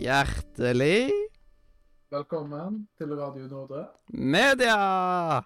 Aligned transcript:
Hjertelig 0.00 1.10
Velkommen 2.08 2.86
til 2.96 3.10
Radio 3.18 3.46
Nordre. 3.50 3.82
media! 4.08 5.42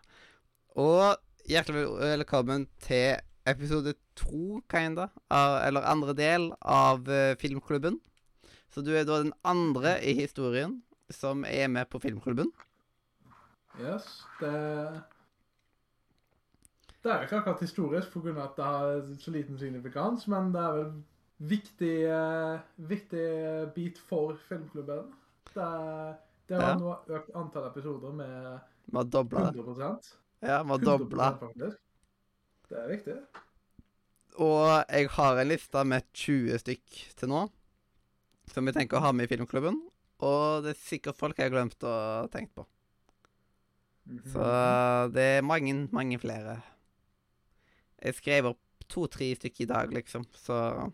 Og 0.78 1.16
hjertelig 1.50 1.88
velkommen 1.98 2.68
til 2.78 3.16
episode 3.50 3.94
to, 4.14 4.60
kinda, 4.70 5.08
eller 5.66 5.80
andre 5.90 6.14
del 6.14 6.52
av 6.62 7.08
eh, 7.10 7.34
Filmklubben. 7.40 7.98
Så 8.70 8.80
du 8.86 8.92
er 8.94 9.02
da 9.02 9.18
den 9.24 9.32
andre 9.44 9.96
i 10.06 10.14
historien 10.20 10.82
som 11.10 11.42
er 11.44 11.66
med 11.68 11.90
på 11.90 11.98
Filmklubben. 11.98 12.52
Yes, 13.80 14.22
det 14.38 15.02
Det 17.02 17.10
er 17.12 17.22
ikke 17.26 17.36
akkurat 17.42 17.60
historisk 17.60 18.12
pga. 18.12 18.44
at 18.44 18.54
det 18.56 18.64
har 18.64 19.02
så 19.18 19.30
liten 19.30 19.58
signifikans, 19.58 20.28
men 20.28 20.54
det 20.54 20.62
er 20.62 20.72
vel 20.78 20.94
viktig, 21.48 21.94
eh, 22.08 22.60
viktig 22.88 23.24
bit 23.74 23.98
for 23.98 24.36
filmklubben. 24.48 25.12
Det, 25.54 25.68
det 26.48 26.60
har 26.60 26.70
Ja. 26.72 26.76
nå 26.80 26.94
økt 27.08 27.34
antall 27.36 27.68
episoder 27.70 28.12
med 28.12 28.60
Vi 28.90 28.96
har 28.96 29.04
100 29.04 30.00
Ja, 30.42 30.62
vi 30.62 30.68
har 30.70 30.78
dobla. 30.78 31.30
100% 31.32 31.38
faktisk. 31.40 31.78
Det 32.68 32.78
er 32.78 32.88
viktig. 32.88 33.16
Og 34.36 34.84
jeg 34.90 35.08
har 35.14 35.38
en 35.38 35.48
liste 35.48 35.84
med 35.86 36.02
20 36.12 36.58
stykk 36.58 37.16
til 37.16 37.28
nå, 37.28 37.48
som 38.50 38.66
vi 38.66 38.72
tenker 38.72 38.98
å 38.98 39.00
ha 39.04 39.12
med 39.12 39.28
i 39.30 39.36
Filmklubben. 39.36 39.78
Og 40.20 40.62
det 40.64 40.74
er 40.74 40.80
sikkert 40.80 41.16
folk 41.16 41.36
jeg 41.38 41.50
har 41.50 41.54
glemt 41.54 41.78
å 41.86 42.28
tenke 42.32 42.52
på. 42.54 42.66
Så 44.26 44.42
Mhm. 44.42 45.12
det 45.14 45.22
er 45.38 45.42
mange, 45.42 45.88
mange 45.92 46.18
flere. 46.18 46.62
Jeg 48.02 48.14
skrev 48.14 48.46
opp 48.46 48.58
to-tre 48.88 49.34
stykker 49.34 49.62
i 49.62 49.66
dag, 49.66 49.90
liksom, 49.90 50.26
så 50.34 50.92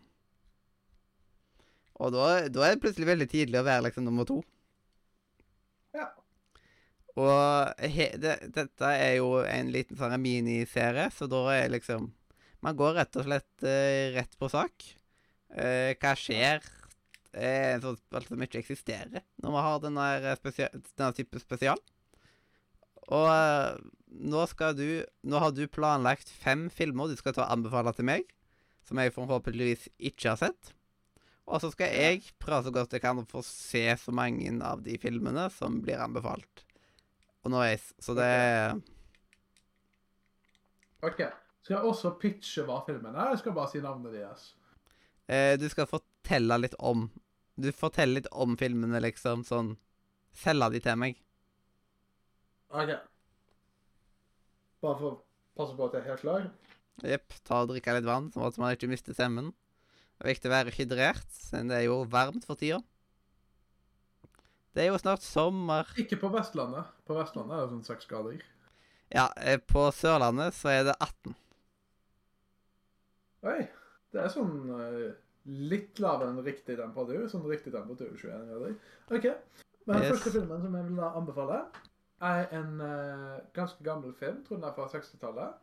Og 2.01 2.15
da, 2.15 2.27
da 2.48 2.65
er 2.65 2.75
det 2.75 2.83
plutselig 2.84 3.11
veldig 3.11 3.29
tidlig 3.29 3.61
å 3.61 3.67
være 3.67 3.89
liksom 3.89 4.06
nummer 4.06 4.29
to. 4.29 4.39
Ja. 5.97 6.09
Og 7.20 7.84
he, 7.93 8.09
det, 8.23 8.39
dette 8.55 8.93
er 8.95 9.19
jo 9.19 9.43
en 9.45 9.73
liten 9.75 9.98
sånn 9.98 10.17
miniserie, 10.23 11.11
så 11.12 11.28
da 11.31 11.45
er 11.56 11.73
liksom 11.77 12.12
Man 12.61 12.77
går 12.77 12.98
rett 12.98 13.17
og 13.17 13.25
slett 13.25 13.65
eh, 13.65 14.11
rett 14.12 14.34
på 14.37 14.48
sak. 14.53 14.84
Eh, 15.56 15.97
hva 15.97 16.11
skjer? 16.12 16.61
Eh, 17.33 17.77
en 17.77 17.84
sånn 17.84 18.27
som 18.27 18.43
ikke 18.45 18.59
eksisterer 18.59 19.23
når 19.41 19.55
vi 19.55 19.62
har 19.65 19.78
denne, 19.81 20.09
her 20.27 20.43
denne 20.43 21.15
type 21.17 21.41
spesial. 21.41 21.81
Og 23.09 23.27
eh, 23.31 23.78
nå 24.11 24.43
skal 24.51 24.75
du 24.77 25.03
Nå 25.23 25.41
har 25.43 25.55
du 25.55 25.62
planlagt 25.71 26.28
fem 26.43 26.69
filmer 26.75 27.09
du 27.09 27.17
skal 27.19 27.37
ta 27.37 27.47
og 27.47 27.55
anbefale 27.56 27.95
til 27.97 28.09
meg, 28.11 28.28
som 28.84 29.01
jeg 29.01 29.15
forhåpentligvis 29.15 29.89
ikke 30.11 30.34
har 30.34 30.43
sett. 30.43 30.75
Og 31.46 31.60
så 31.62 31.70
skal 31.72 31.94
jeg 31.94 32.22
prøve 32.38 32.64
så 32.69 32.70
godt 32.74 32.92
jeg 32.92 33.02
kan 33.02 33.19
å 33.19 33.27
få 33.28 33.42
se 33.46 33.84
så 33.98 34.12
mange 34.14 34.50
av 34.62 34.83
de 34.84 34.98
filmene 35.02 35.48
som 35.50 35.80
blir 35.82 35.98
anbefalt. 36.02 36.64
underveis. 37.44 37.92
er 37.98 38.02
Så 38.02 38.14
det 38.14 38.82
OK. 41.02 41.22
Skal 41.62 41.77
jeg 41.77 41.84
også 41.84 42.14
pitche 42.20 42.64
hva 42.69 42.80
filmen 42.86 43.14
er? 43.14 43.27
eller 43.27 43.36
skal 43.41 43.50
jeg 43.50 43.56
bare 43.56 43.70
si 43.72 43.80
navnet 43.80 44.12
deres. 44.12 44.55
eh, 45.28 45.56
Du 45.56 45.69
skal 45.69 45.86
fortelle 45.86 46.58
litt 46.58 46.74
om 46.78 47.10
Du 47.60 47.70
forteller 47.72 48.14
litt 48.20 48.28
om 48.32 48.56
filmene, 48.56 49.00
liksom. 49.00 49.44
Sånn 49.44 49.77
Selge 50.32 50.70
de 50.70 50.81
til 50.81 50.97
meg. 50.97 51.16
OK. 52.70 52.92
Bare 54.81 54.97
for 55.00 55.10
å 55.10 55.16
passe 55.59 55.75
på 55.76 55.88
at 55.88 55.92
jeg 55.97 56.03
er 56.04 56.09
helt 56.12 56.20
klar. 56.22 56.50
Jepp. 57.03 57.34
Ta 57.44 57.62
og 57.65 57.69
drikke 57.72 57.97
litt 57.97 58.06
vann, 58.06 58.31
sånn 58.32 58.47
at 58.47 58.59
man 58.62 58.76
ikke 58.76 58.88
mister 58.88 59.12
stemmen. 59.12 59.50
Er 60.20 60.28
viktig 60.34 60.50
å 60.50 60.53
være 60.53 60.75
hydrert, 60.76 61.36
men 61.54 61.70
det 61.70 61.78
er 61.81 61.86
jo 61.88 62.00
varmt 62.12 62.44
for 62.48 62.58
tida. 62.60 62.81
Det 64.76 64.84
er 64.84 64.91
jo 64.92 64.98
snart 65.00 65.25
sommer. 65.25 65.88
Ikke 65.98 66.19
på 66.20 66.28
Vestlandet. 66.34 66.91
På 67.08 67.16
Vestlandet 67.16 67.56
er 67.56 67.64
det 67.64 67.72
sånn 67.72 67.86
seks 67.88 68.06
grader. 68.10 68.42
Ja, 69.10 69.25
eh, 69.42 69.56
på 69.59 69.88
Sørlandet 69.97 70.54
så 70.54 70.69
er 70.70 70.84
det 70.91 70.94
18. 71.03 71.34
Oi. 73.50 73.60
Det 74.12 74.20
er 74.25 74.30
sånn 74.32 74.53
eh, 74.76 75.10
litt 75.70 75.98
lavere 76.03 76.30
enn 76.34 76.44
riktig 76.47 76.76
temperatur. 76.78 77.25
Sånn 77.32 77.47
riktig 77.48 77.72
temperatur 77.75 78.12
21 78.14 78.47
grader. 78.53 78.76
OK. 79.16 79.26
Men 79.88 79.97
den 79.97 80.04
Yes. 80.04 80.12
første 80.12 80.34
filmen 80.36 80.62
som 80.62 80.76
jeg 80.76 80.86
vil 80.91 81.00
anbefale, 81.09 81.60
er 82.20 82.50
en 82.53 82.72
uh, 82.84 83.38
ganske 83.56 83.82
gammel 83.82 84.12
film. 84.14 84.42
Tror 84.44 84.59
den 84.60 84.69
er 84.69 84.75
fra 84.76 84.86
60-tallet. 84.92 85.54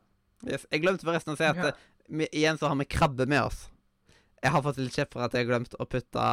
Yes. 0.50 0.66
Jeg 0.74 0.82
glemte 0.82 1.06
forresten 1.06 1.36
å 1.36 1.38
si 1.38 1.46
at 1.46 1.56
Ja. 1.62 1.72
vi, 2.10 2.26
igjen 2.34 2.58
så 2.58 2.68
har 2.72 2.76
vi 2.82 2.86
krabbe 2.90 3.28
med 3.30 3.44
oss. 3.46 3.68
Jeg 4.44 4.54
har 4.54 4.64
fått 4.66 4.80
litt 4.82 4.96
kjeft 4.96 5.16
for 5.16 5.26
at 5.26 5.34
jeg 5.34 5.46
har 5.46 5.50
glemt 5.50 5.76
å 5.82 5.88
putte 5.90 6.28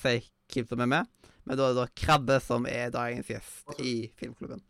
fake 0.00 0.30
hvem 0.54 0.68
som 0.70 0.84
er 0.84 0.90
med, 0.90 1.28
men 1.44 1.58
da 1.58 1.66
er 1.66 1.74
det 1.74 1.82
da 1.82 2.00
Krabbe 2.00 2.38
som 2.40 2.68
er 2.68 2.92
dagens 2.94 3.28
gjest 3.32 3.68
også, 3.68 3.84
i 3.84 3.94
filmklubben. 4.18 4.62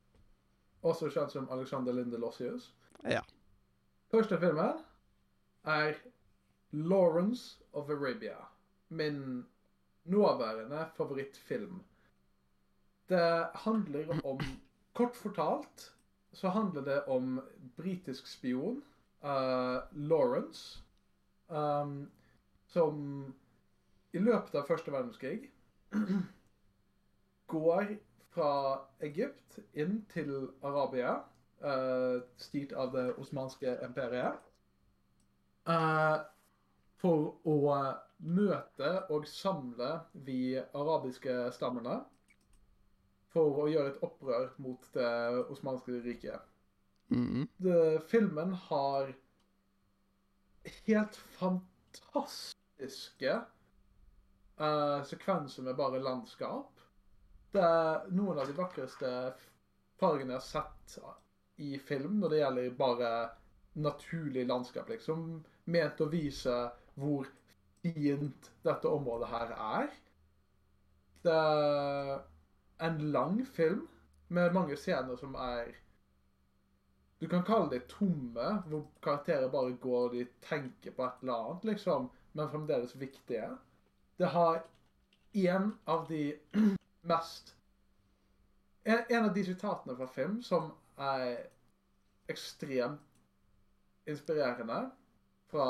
Også 0.85 1.11
kjent 1.13 1.33
som 1.33 1.47
Alexander 1.55 1.95
Linde 1.97 2.19
Lossius. 2.21 2.73
Ja. 3.09 3.23
Første 4.13 4.39
filmen 4.43 4.83
er 5.71 5.97
Lawrence 6.75 7.63
of 7.73 7.91
Arabia. 7.91 8.37
Min 8.89 9.45
nåværende 10.05 10.85
favorittfilm. 10.97 11.81
Det 13.09 13.49
handler 13.65 14.13
om 14.25 14.41
Kort 14.95 15.17
fortalt 15.19 15.95
så 16.35 16.49
handler 16.49 16.83
det 16.83 17.05
om 17.05 17.41
britisk 17.77 18.27
spion, 18.27 18.83
uh, 19.23 19.83
Lawrence, 19.93 20.83
um, 21.49 22.11
som 22.75 22.99
i 24.15 24.23
løpet 24.23 24.55
av 24.59 24.67
første 24.69 24.93
verdenskrig 24.95 25.51
går 27.55 27.95
fra 28.35 28.51
Egypt 29.07 29.61
inn 29.79 30.01
til 30.11 30.33
Arabia, 30.67 31.21
uh, 31.63 32.23
styrt 32.41 32.75
av 32.75 32.91
det 32.95 33.07
osmanske 33.23 33.77
imperiet, 33.87 34.41
uh, 35.71 36.19
for 36.99 37.37
å 37.47 37.59
møte 38.25 38.91
og 39.13 39.29
samle 39.29 39.91
de 40.27 40.59
arabiske 40.75 41.35
stammene 41.55 42.01
for 43.35 43.65
å 43.65 43.69
gjøre 43.69 43.93
et 43.93 44.03
opprør 44.07 44.51
mot 44.63 44.91
det 44.95 45.15
osmanske 45.51 46.01
riket. 46.05 46.41
Mm 47.09 47.47
-hmm. 47.61 48.01
filmen 48.01 48.53
har 48.53 49.15
helt 50.87 51.17
fantastiske 52.79 53.41
uh, 54.61 55.05
sekvenser 55.05 55.63
med 55.63 55.77
bare 55.77 56.01
landskap. 56.01 56.81
Det 57.53 57.63
er 57.63 58.11
noen 58.11 58.39
av 58.39 58.47
de 58.47 58.57
vakreste 58.57 59.11
fargene 60.01 60.35
jeg 60.35 60.41
har 60.41 60.47
sett 60.47 60.99
i 61.63 61.79
film 61.79 62.19
når 62.21 62.31
det 62.31 62.41
gjelder 62.41 62.79
bare 62.79 63.11
naturlig 63.75 64.47
landskap, 64.47 64.89
liksom. 64.89 65.45
Ment 65.65 66.01
å 66.01 66.11
vise 66.11 66.55
hvor 66.95 67.27
fint 67.83 68.51
dette 68.63 68.89
området 68.91 69.29
her 69.31 69.55
er. 69.55 69.89
Det 71.25 71.33
er 71.33 72.21
en 72.85 73.01
lang 73.15 73.45
film 73.47 73.87
med 74.29 74.55
mange 74.55 74.77
scener 74.77 75.17
som 75.17 75.35
er 75.39 75.71
du 77.23 77.29
kan 77.31 77.45
kalle 77.47 77.71
det 77.71 77.87
tomme, 77.89 78.49
hvor 78.69 78.83
karakterer 79.01 79.49
bare 79.49 79.79
går 79.81 80.09
og 80.09 80.17
de 80.19 80.27
tenker 80.45 80.93
på 80.93 81.05
et 81.07 81.23
eller 81.23 81.39
annet, 81.39 81.63
liksom, 81.71 82.11
men 82.35 82.51
fremdeles 82.51 82.95
viktige. 82.99 83.49
Det 84.19 84.31
har 84.35 84.63
en 85.33 85.73
av 85.85 86.07
de 86.09 86.39
mest 87.11 87.55
en, 88.85 88.99
en 89.09 89.25
av 89.25 89.35
de 89.35 89.45
sitatene 89.45 89.97
fra 89.97 90.07
film 90.07 90.41
som 90.45 90.71
er 91.01 91.47
ekstremt 92.29 93.01
inspirerende 94.09 94.83
fra 95.49 95.69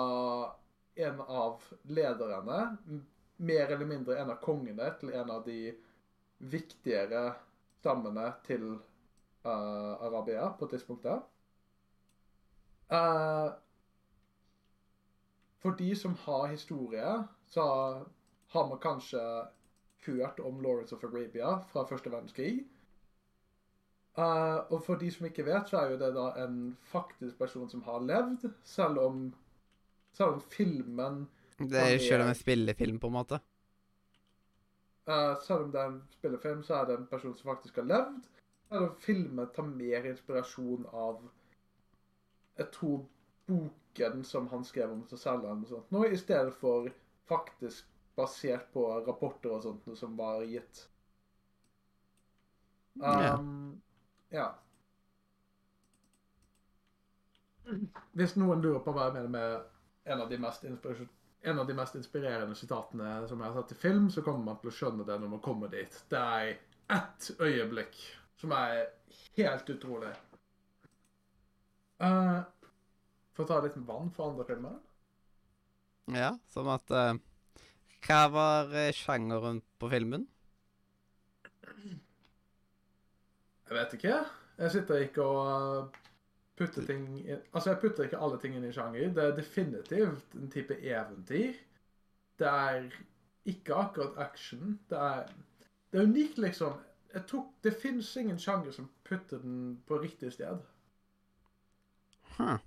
en 0.94 1.20
av 1.20 1.62
lederne, 1.82 2.76
mer 3.36 3.70
eller 3.70 3.86
mindre 3.86 4.18
en 4.18 4.32
av 4.34 4.40
kongene 4.42 4.88
til 4.98 5.14
en 5.14 5.30
av 5.30 5.44
de 5.46 5.58
viktigere 6.50 7.22
stammene 7.80 8.26
til 8.46 8.66
uh, 9.46 9.94
Arabia 10.06 10.48
på 10.58 10.68
tidspunktet. 10.70 11.22
Eh, 12.94 13.46
for 15.64 15.76
de 15.78 15.94
som 15.96 16.14
har 16.26 16.50
historie, 16.52 17.12
så 17.48 17.64
har 18.52 18.68
man 18.68 18.78
kanskje 18.78 19.20
hørt 20.06 20.40
om 20.40 20.60
Lawrence 20.60 20.94
of 20.94 21.04
Arabia 21.04 21.56
fra 21.70 21.86
første 21.88 22.12
verdenskrig. 22.12 22.66
Uh, 24.18 24.60
og 24.70 24.84
for 24.84 25.00
de 25.00 25.08
som 25.10 25.26
ikke 25.26 25.46
vet, 25.46 25.70
så 25.70 25.80
er 25.80 25.94
jo 25.94 25.96
det 25.98 26.10
da 26.14 26.26
en 26.44 26.58
faktisk 26.86 27.38
person 27.38 27.70
som 27.70 27.82
har 27.82 28.04
levd, 28.04 28.44
selv 28.62 29.00
om, 29.02 29.24
selv 30.12 30.36
om 30.36 30.44
filmen 30.52 31.24
Det 31.58 31.80
er 31.80 31.98
selv 31.98 32.22
om 32.22 32.28
en 32.28 32.34
spillefilm, 32.34 33.00
på 33.00 33.06
en 33.06 33.16
måte. 33.16 33.40
Uh, 35.08 35.34
selv 35.46 35.64
om 35.64 35.72
det 35.72 35.80
er 35.80 35.90
en 35.94 36.02
spillefilm, 36.12 36.62
så 36.62 36.74
er 36.74 36.84
det 36.84 36.98
en 36.98 37.08
person 37.10 37.34
som 37.34 37.54
faktisk 37.54 37.80
har 37.80 37.88
levd. 37.88 38.28
Om 38.68 38.94
filmen 39.00 39.48
tar 39.56 39.66
mer 39.66 40.04
inspirasjon 40.12 40.86
av 40.92 41.24
Jeg 42.58 42.70
tror 42.72 43.06
boken 43.46 44.24
som 44.24 44.48
han 44.48 44.64
skrev 44.64 44.92
om 44.92 45.04
seg 45.10 45.20
selv, 45.20 45.44
eller 45.44 45.62
noe 45.62 45.70
sånt, 45.70 45.90
nå, 45.94 46.04
i 46.06 46.18
stedet 46.18 46.54
for 46.60 46.88
faktisk 47.28 47.90
basert 48.14 48.68
på 48.72 48.86
rapporter 49.06 49.56
og 49.56 49.64
sånt 49.64 49.86
noe 49.88 49.98
som 49.98 50.14
var 50.18 50.44
gitt. 50.46 50.84
Ja. 53.00 53.34
Um, 53.34 53.80
ja. 54.30 54.52
Hvis 58.14 58.36
noen 58.38 58.62
lurer 58.62 58.84
på 58.84 58.92
hva 58.94 59.08
jeg 59.08 59.16
mener 59.16 59.32
med 59.34 60.12
en 60.14 60.20
av 60.22 60.30
de 60.30 60.38
mest, 60.38 60.66
inspirasjonelle 60.68 61.22
en 61.44 61.58
av 61.58 61.66
de 61.66 61.74
mest 61.76 61.94
inspirerende 61.94 62.54
sitatene 62.56 63.28
som 63.28 63.40
jeg 63.40 63.52
har 63.52 63.62
sett 63.62 63.72
i 63.74 63.80
film, 63.80 64.06
så 64.10 64.22
kommer 64.24 64.46
man 64.46 64.60
til 64.62 64.70
å 64.70 64.72
skjønne 64.72 65.04
det 65.04 65.16
når 65.20 65.32
man 65.34 65.42
kommer 65.44 65.68
dit. 65.68 65.98
Det 66.08 66.20
er 66.20 66.52
ett 66.94 67.26
øyeblikk 67.36 67.98
som 68.40 68.54
er 68.56 68.86
helt 69.36 69.68
utrolig. 69.74 70.12
Eh, 72.00 72.38
for 73.34 73.44
å 73.44 73.50
ta 73.50 73.60
litt 73.64 73.76
vann 73.88 74.12
for 74.14 74.32
andre 74.32 74.46
filmer. 74.48 74.78
Ja, 76.14 76.34
som 76.52 76.68
at 76.72 76.90
eh, 76.92 77.14
Hva 78.04 78.22
var 78.32 78.72
eh, 78.76 78.92
sjangeren 78.92 79.62
på 79.80 79.88
filmen? 79.92 80.26
Jeg 83.64 83.76
vet 83.78 83.94
ikke. 83.96 84.16
Jeg 84.58 84.70
sitter 84.70 85.00
ikke 85.02 85.24
og 85.24 85.46
uh, 85.48 86.02
putter 86.58 86.84
ting 86.86 87.06
inn 87.24 87.40
Altså, 87.50 87.72
jeg 87.72 87.80
putter 87.82 88.04
ikke 88.06 88.20
alle 88.22 88.38
ting 88.42 88.54
inn 88.54 88.66
i 88.68 88.72
sjanger. 88.74 89.08
Det 89.16 89.24
er 89.24 89.38
definitivt 89.38 90.36
en 90.38 90.52
type 90.52 90.76
eventyr. 90.78 91.56
Det 92.38 92.50
er 92.50 92.84
ikke 93.50 93.74
akkurat 93.74 94.20
action. 94.20 94.76
Det 94.90 95.00
er, 95.00 95.32
det 95.90 96.00
er 96.00 96.06
unikt, 96.10 96.38
liksom. 96.38 96.76
Jeg 97.14 97.26
tror 97.30 97.48
Det 97.64 97.74
fins 97.80 98.16
ingen 98.16 98.38
sjanger 98.38 98.70
som 98.76 98.90
putter 99.04 99.40
den 99.42 99.80
på 99.88 99.98
riktig 100.02 100.32
sted. 100.36 100.60
Hm. 102.36 102.60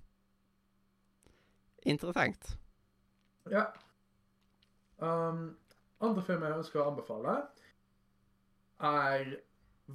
Interessant. 1.88 2.50
Ja. 3.50 3.64
Um, 4.98 5.56
andre 6.04 6.22
film 6.26 6.44
jeg 6.44 6.58
ønsker 6.60 6.82
å 6.82 6.88
anbefale, 6.92 7.36
er 8.84 9.30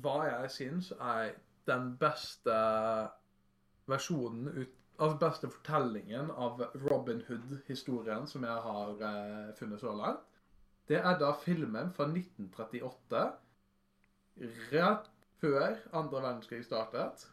hva 0.03 0.15
jeg 0.27 0.53
syns 0.57 0.93
er 0.97 1.35
den 1.69 1.93
beste 2.01 2.55
versjonen 3.87 4.49
ut 4.55 4.79
Altså 5.01 5.17
beste 5.17 5.49
fortellingen 5.49 6.27
av 6.37 6.59
Robin 6.83 7.23
Hood-historien 7.27 8.27
som 8.29 8.43
jeg 8.45 8.59
har 8.65 8.91
uh, 9.01 9.53
funnet 9.57 9.81
så 9.81 9.93
langt. 9.97 10.37
Det 10.87 10.99
er 10.99 11.17
da 11.17 11.31
filmen 11.41 11.89
fra 11.95 12.05
1938, 12.11 13.23
rett 14.69 15.09
før 15.41 15.79
andre 15.97 16.21
verdenskrig 16.21 16.61
startet. 16.65 17.25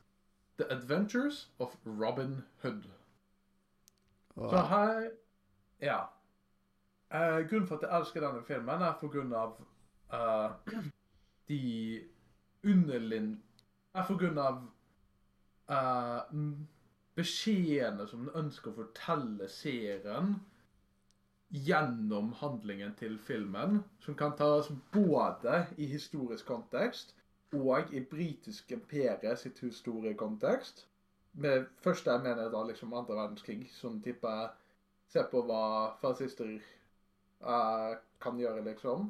The 0.57 0.71
Adventures 0.73 1.51
of 1.59 1.77
Robin 1.85 2.41
Hood. 2.63 2.89
Så 4.49 4.63
her 4.71 5.11
Ja. 5.81 6.01
Uh, 7.15 7.49
grunnen 7.49 7.67
for 7.67 7.77
at 7.77 7.83
jeg 7.83 7.99
elsker 7.99 8.21
denne 8.21 8.43
filmen, 8.47 8.83
er 8.83 8.99
på 9.01 9.09
grunn 9.09 9.33
av 9.35 9.57
eh, 10.15 10.75
de 11.49 12.01
underlin... 12.65 13.33
Er 13.95 14.07
på 14.07 14.15
eh, 15.75 16.37
beskjedene 17.19 18.07
som 18.07 18.23
den 18.25 18.45
ønsker 18.45 18.71
å 18.71 18.77
fortelle 18.85 19.49
serien 19.51 20.37
gjennom 21.51 22.31
handlingen 22.39 22.95
til 23.01 23.19
filmen, 23.19 23.81
som 24.05 24.15
kan 24.15 24.37
tas 24.39 24.71
både 24.95 25.65
i 25.77 25.89
historisk 25.91 26.47
kontekst 26.47 27.17
og 27.59 27.91
i 27.91 28.05
britiske 28.07 28.79
imperiet 28.79 29.43
sitt 29.43 29.59
historiekontekst. 29.65 30.87
Med 31.33 31.67
første 31.83 32.11
jeg 32.11 32.23
mener 32.25 32.51
da 32.51 32.63
liksom 32.67 32.95
andre 32.95 33.17
verdenskrig, 33.17 33.69
sånn 33.75 34.01
type 34.03 34.33
Se 35.11 35.23
på 35.27 35.41
hva 35.43 35.97
fascister 35.99 36.53
uh, 37.43 37.97
kan 38.23 38.37
gjøre, 38.39 38.63
liksom. 38.63 39.09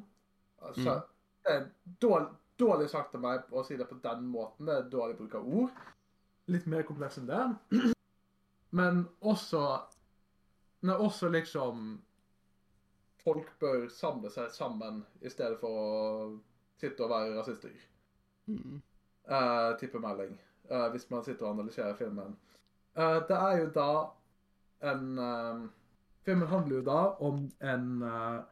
Altså, 0.61 0.95
Mm. 0.95 1.01
Det 1.43 1.51
er 1.53 1.63
dårlig, 2.01 2.27
dårlig 2.57 2.89
sagt 2.89 3.15
av 3.15 3.21
meg 3.21 3.53
å 3.53 3.63
si 3.65 3.77
det 3.77 3.85
på 3.89 3.95
den 4.01 4.27
måten. 4.29 4.65
Det 4.65 4.75
er 4.75 4.89
dårlig 4.89 5.17
bruk 5.17 5.35
av 5.35 5.47
ord. 5.47 5.79
Litt 6.53 6.65
mer 6.69 6.83
kompleks 6.85 7.17
enn 7.17 7.29
det. 7.29 7.41
Men 8.77 9.07
også 9.21 9.61
Men 10.81 10.95
også 10.95 11.29
liksom 11.29 12.01
Folk 13.21 13.49
bør 13.59 13.87
samle 13.93 14.29
seg 14.33 14.49
sammen 14.53 15.03
i 15.21 15.29
stedet 15.29 15.59
for 15.61 15.69
å 15.69 15.89
sitte 16.81 17.03
og 17.05 17.11
være 17.13 17.35
rasister. 17.37 17.73
mm, 18.47 18.81
Uh, 19.29 19.77
type 19.77 19.99
melding. 20.01 20.33
Eh, 20.71 20.87
hvis 20.91 21.09
man 21.11 21.23
sitter 21.23 21.45
og 21.45 21.53
analyserer 21.57 21.95
filmen. 21.99 22.37
Uh, 22.95 23.19
det 23.27 23.37
er 23.37 23.57
jo 23.61 23.69
da 23.75 23.91
en 24.91 25.19
eh, 25.19 25.69
Filmen 26.21 26.47
handler 26.47 26.75
jo 26.75 26.83
da 26.85 26.99
om 27.25 27.37
en 27.65 28.03
uh, 28.05 28.43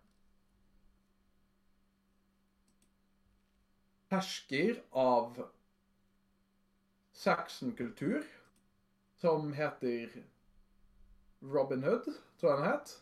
hersker 4.10 4.80
av 4.98 5.38
Saxon-kultur 7.14 8.26
som 9.22 9.54
heter 9.54 10.16
Robin 11.46 11.84
Hood, 11.84 12.10
tror 12.40 12.50
jeg 12.50 12.60
han 12.64 12.72
het. 12.72 12.96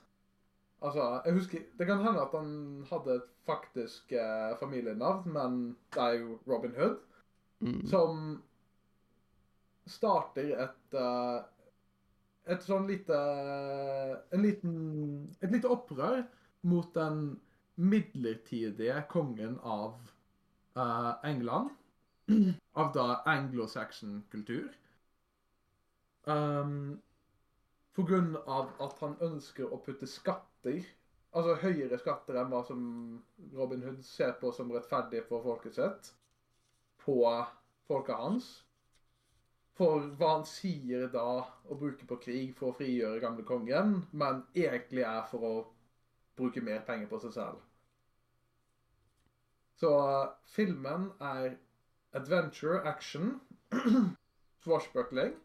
Altså, 0.81 1.21
jeg 1.25 1.33
husker, 1.33 1.59
Det 1.77 1.87
kan 1.87 2.03
hende 2.03 2.21
at 2.21 2.35
han 2.35 2.85
hadde 2.89 3.15
et 3.15 3.29
faktisk 3.45 4.11
eh, 4.11 4.57
familienavn, 4.59 5.31
men 5.31 5.77
det 5.93 6.01
er 6.01 6.19
jo 6.19 6.39
Robin 6.47 6.75
Hood 6.75 6.97
mm, 7.59 7.87
som 7.87 8.43
starter 9.91 10.53
et 10.65 10.97
eh, 10.97 11.37
et 12.47 12.63
sånn 12.63 12.87
lite 12.87 13.17
en 14.31 14.43
liten, 14.43 14.75
et 15.43 15.51
lite 15.51 15.69
opprør 15.71 16.21
mot 16.67 16.87
den 16.95 17.35
midlertidige 17.77 19.01
kongen 19.11 19.57
av 19.61 19.97
uh, 20.79 21.13
England. 21.27 21.73
Av 22.81 22.89
da 22.95 23.21
anglo-saxon 23.31 24.21
kultur. 24.31 24.71
Um, 26.27 26.97
på 27.95 28.03
grunn 28.03 28.33
av 28.45 28.73
at 28.83 28.99
han 28.99 29.15
ønsker 29.23 29.71
å 29.71 29.79
putte 29.85 30.09
skatter, 30.11 30.81
altså 31.31 31.55
høyere 31.61 31.99
skatter 32.01 32.37
enn 32.41 32.51
hva 32.51 32.59
som 32.67 32.81
Robin 33.55 33.85
Hood 33.85 34.03
ser 34.05 34.35
på 34.41 34.51
som 34.53 34.73
rettferdig 34.75 35.23
for 35.29 35.45
folket 35.45 35.79
sitt, 35.79 36.11
på 37.05 37.15
folket 37.87 38.19
hans. 38.19 38.51
For 39.77 40.07
hva 40.17 40.31
han 40.31 40.45
sier 40.49 41.05
da 41.13 41.27
å 41.69 41.77
bruke 41.77 42.07
på 42.09 42.17
krig 42.23 42.53
for 42.57 42.71
å 42.71 42.77
frigjøre 42.79 43.21
gamle 43.21 43.45
kongen, 43.45 43.99
men 44.11 44.41
egentlig 44.57 45.03
er 45.05 45.25
for 45.29 45.45
å 45.45 45.55
bruke 46.37 46.63
mer 46.65 46.81
penger 46.87 47.09
på 47.11 47.19
seg 47.21 47.35
selv. 47.35 47.61
Så 49.77 49.91
uh, 49.93 50.33
filmen 50.49 51.11
er 51.21 51.59
adventure, 52.17 52.81
action, 52.89 53.35
swashbuckling, 54.65 55.35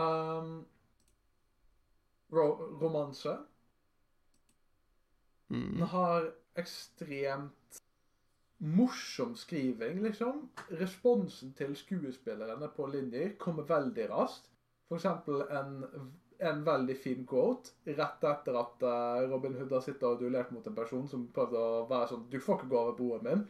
um, 0.00 0.64
ro 2.32 2.46
romanse. 2.80 3.36
Den 5.52 5.76
mm, 5.76 5.88
har 5.92 6.30
ekstremt 6.56 7.83
morsom 8.64 9.34
skriving, 9.36 10.02
liksom. 10.02 10.48
Responsen 10.80 11.52
til 11.58 11.76
skuespillerne 11.76 12.68
på 12.76 12.86
linjer 12.88 13.34
kommer 13.38 13.66
veldig 13.68 14.08
raskt. 14.10 14.48
Eksempel 14.94 15.42
en, 15.50 15.82
en 16.38 16.62
veldig 16.64 16.96
fin 17.00 17.26
quote 17.26 17.74
rett 17.98 18.24
etter 18.30 18.56
at 18.60 18.84
eh, 18.86 19.26
Robin 19.30 19.56
Hood 19.58 19.72
har 19.74 19.82
sittet 19.84 20.06
og 20.06 20.20
duellert 20.20 20.52
mot 20.54 20.66
en 20.66 20.76
person 20.76 21.06
som 21.10 21.26
prøvde 21.34 21.60
å 21.60 21.84
være 21.90 22.10
sånn 22.12 22.26
Du 22.30 22.38
får 22.40 22.60
ikke 22.60 22.70
gå 22.70 22.80
over 22.80 22.96
broen 22.98 23.24
min. 23.26 23.44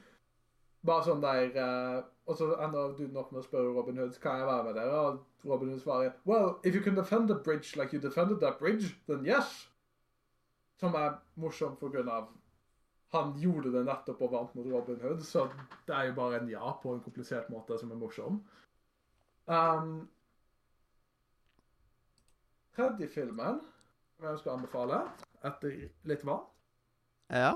Bare 0.85 1.07
sånn 1.07 1.25
der 1.25 1.59
eh, 1.59 1.99
Og 2.31 2.39
så 2.39 2.49
ender 2.65 2.95
duden 2.97 3.19
opp 3.21 3.35
med 3.35 3.43
å 3.43 3.47
spørre 3.47 3.75
Robin 3.75 4.01
Hood 4.01 4.17
kan 4.23 4.41
jeg 4.41 4.49
være 4.49 4.69
med 4.69 4.79
dere, 4.79 5.03
og 5.03 5.51
Robin 5.51 5.75
Hood 5.75 5.83
svarer 5.85 6.15
Well, 6.25 6.57
if 6.63 6.75
you 6.75 6.83
can 6.83 6.97
defend 6.99 7.29
the 7.29 7.37
bridge 7.37 7.77
like 7.77 7.93
you 7.93 8.01
defended 8.01 8.41
that 8.41 8.59
bridge, 8.63 8.95
then 9.11 9.27
yes. 9.29 9.67
Som 10.81 10.97
er 10.99 11.19
morsomt 11.39 11.79
på 11.83 11.93
grunn 11.93 12.09
av 12.11 12.31
han 13.15 13.35
gjorde 13.41 13.73
det 13.75 13.85
nettopp 13.87 14.23
og 14.27 14.33
vant 14.35 14.57
mot 14.57 14.67
Robin 14.71 15.01
Hood, 15.03 15.23
så 15.27 15.47
det 15.89 15.95
er 15.97 16.11
jo 16.11 16.17
bare 16.19 16.41
en 16.41 16.51
ja 16.53 16.73
på 16.83 16.95
en 16.95 17.03
komplisert 17.05 17.51
måte 17.53 17.79
som 17.81 17.93
er 17.95 18.01
morsom. 18.01 18.41
Um, 19.47 19.95
tredje 22.75 23.09
filmen 23.13 23.61
som 24.17 24.29
jeg 24.29 24.43
skal 24.43 24.57
anbefale, 24.59 25.01
etter 25.45 25.89
litt 26.09 26.27
vann, 26.27 26.45
ja. 27.33 27.55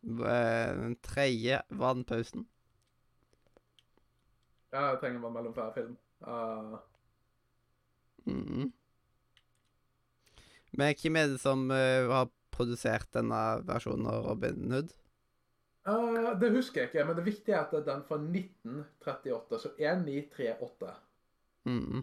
Den 0.00 0.94
tredje 1.04 1.58
vannpausen. 1.76 2.46
Jeg 4.70 5.00
trenger 5.02 5.24
vann 5.24 5.34
mellom 5.34 5.56
hver 5.56 5.72
film. 5.74 5.96
Uh, 6.20 6.78
Mm. 8.26 8.72
Men 10.72 10.94
hvem 11.02 11.16
er 11.16 11.32
det 11.32 11.40
som 11.40 11.70
uh, 11.70 12.10
har 12.12 12.28
produsert 12.60 13.10
denne 13.16 13.40
versjonen 13.68 14.08
av 14.10 14.26
Robin 14.28 14.72
Hood? 14.72 14.94
uh, 15.88 16.32
det 16.40 16.52
husker 16.54 16.82
jeg 16.82 16.90
ikke, 16.90 17.06
men 17.08 17.18
det 17.18 17.26
viktige 17.26 17.56
er 17.56 17.64
at 17.64 17.74
det 17.74 17.80
er 17.82 17.88
den 17.88 18.04
fra 18.06 18.18
1938, 18.20 19.60
så 19.62 19.72
1938. 19.76 20.94
Mm. 21.68 22.02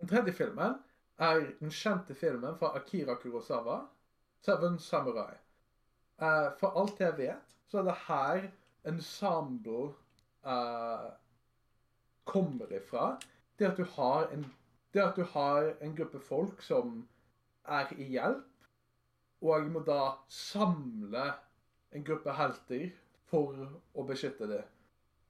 Den 0.00 0.10
tredje 0.12 0.36
filmen 0.36 0.78
er 1.18 1.42
den 1.60 1.72
kjente 1.72 2.14
filmen 2.14 2.56
fra 2.60 2.72
Akira 2.78 3.16
Kurosawa, 3.20 3.80
Seven 4.44 4.78
Samurai. 4.78 5.34
Uh, 6.22 6.52
for 6.60 6.78
alt 6.80 7.00
jeg 7.00 7.18
vet, 7.18 7.56
så 7.68 7.82
er 7.82 7.88
det 7.90 7.96
her 8.06 8.46
ensemble 8.86 9.90
uh, 10.46 11.10
kommer 12.24 12.70
ifra. 12.72 13.16
Det 13.58 13.72
at 13.72 13.80
du 13.80 13.84
har 13.96 14.30
en 14.32 14.46
det 14.96 15.02
at 15.04 15.16
du 15.16 15.26
har 15.28 15.74
en 15.84 15.96
gruppe 15.96 16.20
folk 16.24 16.62
som 16.64 17.02
er 17.68 17.90
i 18.00 18.06
hjelp, 18.14 18.44
og 19.46 19.60
jeg 19.62 19.72
må 19.72 19.82
da 19.86 20.00
samle 20.32 21.26
en 21.94 22.04
gruppe 22.06 22.34
helter 22.36 22.88
for 23.30 23.54
å 23.94 24.04
beskytte 24.06 24.48
det. 24.50 24.62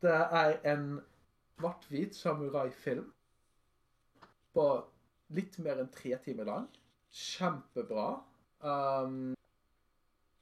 Det 0.03 0.13
er 0.13 0.59
en 0.73 0.89
svart-hvit 1.57 2.17
samuraifilm 2.17 3.09
på 4.57 4.67
litt 5.37 5.59
mer 5.65 5.81
enn 5.83 5.93
tre 5.93 6.17
timer 6.25 6.49
lang. 6.49 6.67
Kjempebra. 7.13 8.09
Um, 8.61 9.35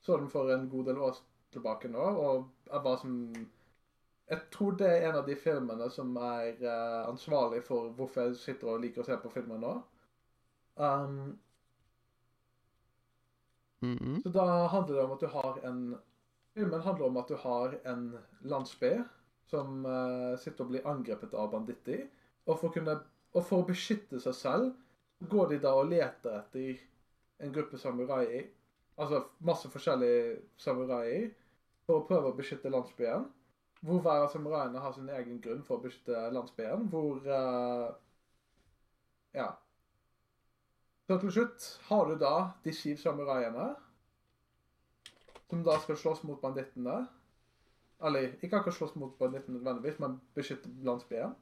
så 0.05 0.19
den 0.21 0.31
for 0.31 0.51
en 0.53 0.69
god 0.71 0.91
del 0.91 1.01
år 1.03 1.19
tilbake 1.55 1.91
nå, 1.91 2.03
og 2.03 2.49
jeg 2.71 2.85
var 2.85 2.97
som 3.03 3.19
Jeg 4.25 4.41
tror 4.51 4.77
det 4.81 4.87
er 4.89 5.03
en 5.09 5.19
av 5.19 5.27
de 5.27 5.35
filmene 5.37 5.87
som 5.93 6.15
er 6.17 6.57
uh, 6.65 7.11
ansvarlig 7.11 7.61
for 7.67 7.91
hvorfor 7.93 8.31
jeg 8.31 8.39
sitter 8.41 8.71
og 8.73 8.81
liker 8.81 9.03
å 9.03 9.05
se 9.05 9.19
på 9.21 9.33
filmer 9.35 9.61
nå. 9.61 9.73
Um, 10.81 11.35
Mhm. 13.95 14.23
så 14.23 14.33
da 14.35 14.67
handler 14.73 14.95
det 14.95 15.05
om 15.05 15.13
at 15.13 15.21
du 15.21 15.27
har 15.27 15.61
en 15.71 15.85
Filmen 16.55 16.81
handler 16.81 17.07
om 17.07 17.17
at 17.17 17.29
du 17.29 17.35
har 17.35 17.73
en 17.85 18.19
landsby 18.47 18.93
som 19.51 19.87
uh, 19.87 20.39
sitter 20.39 20.63
og 20.65 20.71
blir 20.71 20.87
angrepet 20.87 21.35
av 21.35 21.51
banditter. 21.51 22.05
Og 22.47 22.61
for, 22.61 22.77
og 23.35 23.43
for 23.43 23.63
å 23.63 23.67
beskytte 23.67 24.21
seg 24.23 24.37
selv 24.39 25.29
går 25.31 25.51
de 25.51 25.59
da 25.65 25.73
og 25.75 25.91
leter 25.91 26.39
etter 26.39 26.79
en 27.43 27.55
gruppe 27.55 27.81
samuraier. 27.81 28.47
Altså 28.95 29.25
masse 29.43 29.71
forskjellige 29.73 30.37
samuraier. 30.63 31.33
For 31.85 32.01
å 32.01 32.07
prøve 32.07 32.31
å 32.31 32.39
beskytte 32.39 32.71
landsbyen. 32.73 33.27
Hvor 33.85 34.01
hver 34.01 34.25
av 34.25 34.31
samuraiene 34.33 34.81
har 34.81 34.95
sin 34.97 35.11
egen 35.11 35.43
grunn 35.45 35.67
for 35.67 35.77
å 35.81 35.85
beskytte 35.85 36.29
landsbyen. 36.33 36.87
Hvor 36.93 37.19
uh, 37.27 37.91
Ja. 39.35 39.51
Så 41.05 41.19
til 41.21 41.33
slutt 41.35 41.65
har 41.91 42.07
du 42.09 42.15
da 42.17 42.37
de 42.65 42.73
syv 42.73 42.97
samuraiene. 43.03 43.75
Som 45.51 45.63
da 45.65 45.79
skal 45.81 45.97
slåss 45.97 46.23
mot 46.23 46.41
bandittene. 46.41 47.05
Eller 48.05 48.35
ikke 48.43 48.59
akkurat 48.59 48.77
slåss 48.77 48.95
mot 49.01 49.19
bandittene 49.19 49.59
nødvendigvis, 49.59 49.99
men 50.03 50.21
beskytte 50.35 50.71
landsbyen. 50.85 51.35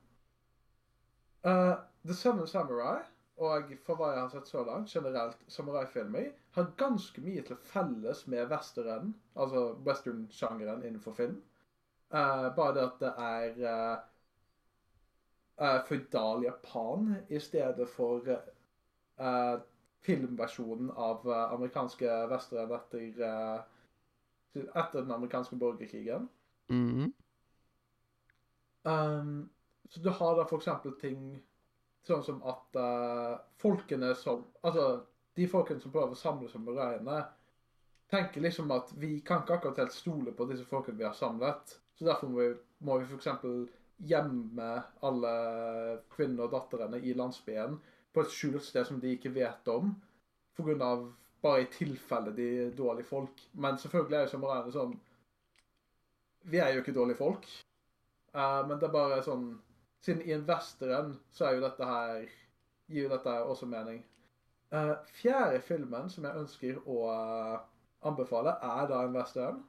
Uh, 1.46 1.74
The 2.06 2.14
Seven 2.14 2.46
Samurai, 2.46 3.00
og 3.36 3.72
for 3.82 3.98
hva 3.98 4.12
jeg 4.12 4.20
har 4.20 4.30
sett 4.30 4.50
så 4.50 4.62
langt, 4.66 4.92
generelt 4.92 5.40
samuraifilmer, 5.50 6.28
har 6.54 6.70
ganske 6.78 7.22
mye 7.24 7.42
til 7.46 7.58
felles 7.66 8.26
med 8.30 8.50
western, 8.52 9.14
altså 9.34 9.64
western-sjangeren 9.86 10.84
innenfor 10.86 11.16
film. 11.18 11.42
Uh, 12.12 12.52
bare 12.54 12.74
det 12.76 12.86
at 12.86 13.00
det 13.00 13.12
er 13.24 13.58
uh, 13.72 13.98
uh, 15.64 15.80
føydal 15.88 16.44
Japan 16.44 17.14
i 17.28 17.40
stedet 17.40 17.88
for 17.88 18.28
uh, 18.28 19.58
filmversjonen 20.02 20.90
av 20.90 21.26
eh, 21.30 21.52
amerikanske 21.54 22.14
western 22.30 22.72
etter, 22.74 23.20
eh, 23.22 23.71
etter 24.56 25.02
den 25.02 25.14
amerikanske 25.14 25.56
borgerkrigen. 25.56 26.28
Mhm. 26.68 27.12
Um, 28.82 29.50
så 29.88 30.00
du 30.00 30.10
har 30.10 30.36
da 30.36 30.44
eksempel 30.56 30.94
ting 30.98 31.20
sånn 32.02 32.24
som 32.26 32.40
at 32.50 32.78
uh, 32.78 33.36
folkene 33.62 34.08
som 34.18 34.40
Altså, 34.66 35.04
de 35.38 35.46
folkene 35.48 35.80
som 35.80 35.92
prøver 35.94 36.16
å 36.16 36.18
samle 36.18 36.48
seg 36.50 36.64
med 36.64 36.74
samuraiene, 36.74 37.20
tenker 38.12 38.44
liksom 38.44 38.72
at 38.74 38.90
vi 39.00 39.20
kan 39.24 39.42
ikke 39.42 39.56
akkurat 39.56 39.78
helt 39.84 39.94
stole 39.94 40.34
på 40.36 40.46
disse 40.50 40.66
folkene 40.68 40.98
vi 40.98 41.06
har 41.06 41.16
samlet. 41.16 41.78
Så 41.96 42.04
derfor 42.04 42.28
må 42.28 42.42
vi, 42.42 42.50
må 42.84 42.98
vi 43.00 43.16
eksempel 43.16 43.62
gjemme 44.02 44.68
alle 45.06 45.32
kvinnene 46.12 46.44
og 46.44 46.52
datterne 46.52 47.00
i 47.00 47.14
landsbyen 47.16 47.78
på 48.12 48.24
et 48.24 48.34
skjult 48.34 48.64
sted 48.66 48.84
som 48.88 49.00
de 49.00 49.14
ikke 49.14 49.32
vet 49.32 49.68
om, 49.72 49.94
pga. 50.58 50.92
Bare 51.42 51.64
i 51.64 51.70
tilfelle 51.72 52.32
de 52.36 52.48
er 52.66 52.76
dårlige 52.76 53.08
folk. 53.08 53.42
Men 53.52 53.78
selvfølgelig 53.78 54.18
er 54.18 54.26
jo 54.26 54.32
samuraiene 54.36 54.74
sånn 54.74 54.94
Vi 56.52 56.58
er 56.58 56.72
jo 56.74 56.82
ikke 56.82 56.94
dårlige 56.94 57.20
folk. 57.20 57.48
Uh, 58.34 58.62
men 58.68 58.78
det 58.78 58.88
er 58.88 58.94
bare 58.94 59.22
sånn 59.26 59.52
Siden 60.02 60.22
i 60.26 60.32
Investoren 60.34 61.12
så 61.30 61.46
er 61.46 61.58
jo 61.58 61.66
dette 61.66 61.86
her 61.86 62.24
Gir 62.90 63.06
jo 63.06 63.12
dette 63.12 63.34
også 63.46 63.68
mening. 63.70 64.00
Uh, 64.72 64.96
fjerde 65.20 65.60
filmen 65.62 66.08
som 66.10 66.24
jeg 66.26 66.40
ønsker 66.40 66.80
å 66.88 66.96
uh, 67.12 67.60
anbefale, 68.08 68.56
er 68.56 68.88
da 68.90 69.02
en 69.04 69.14
western. 69.16 69.60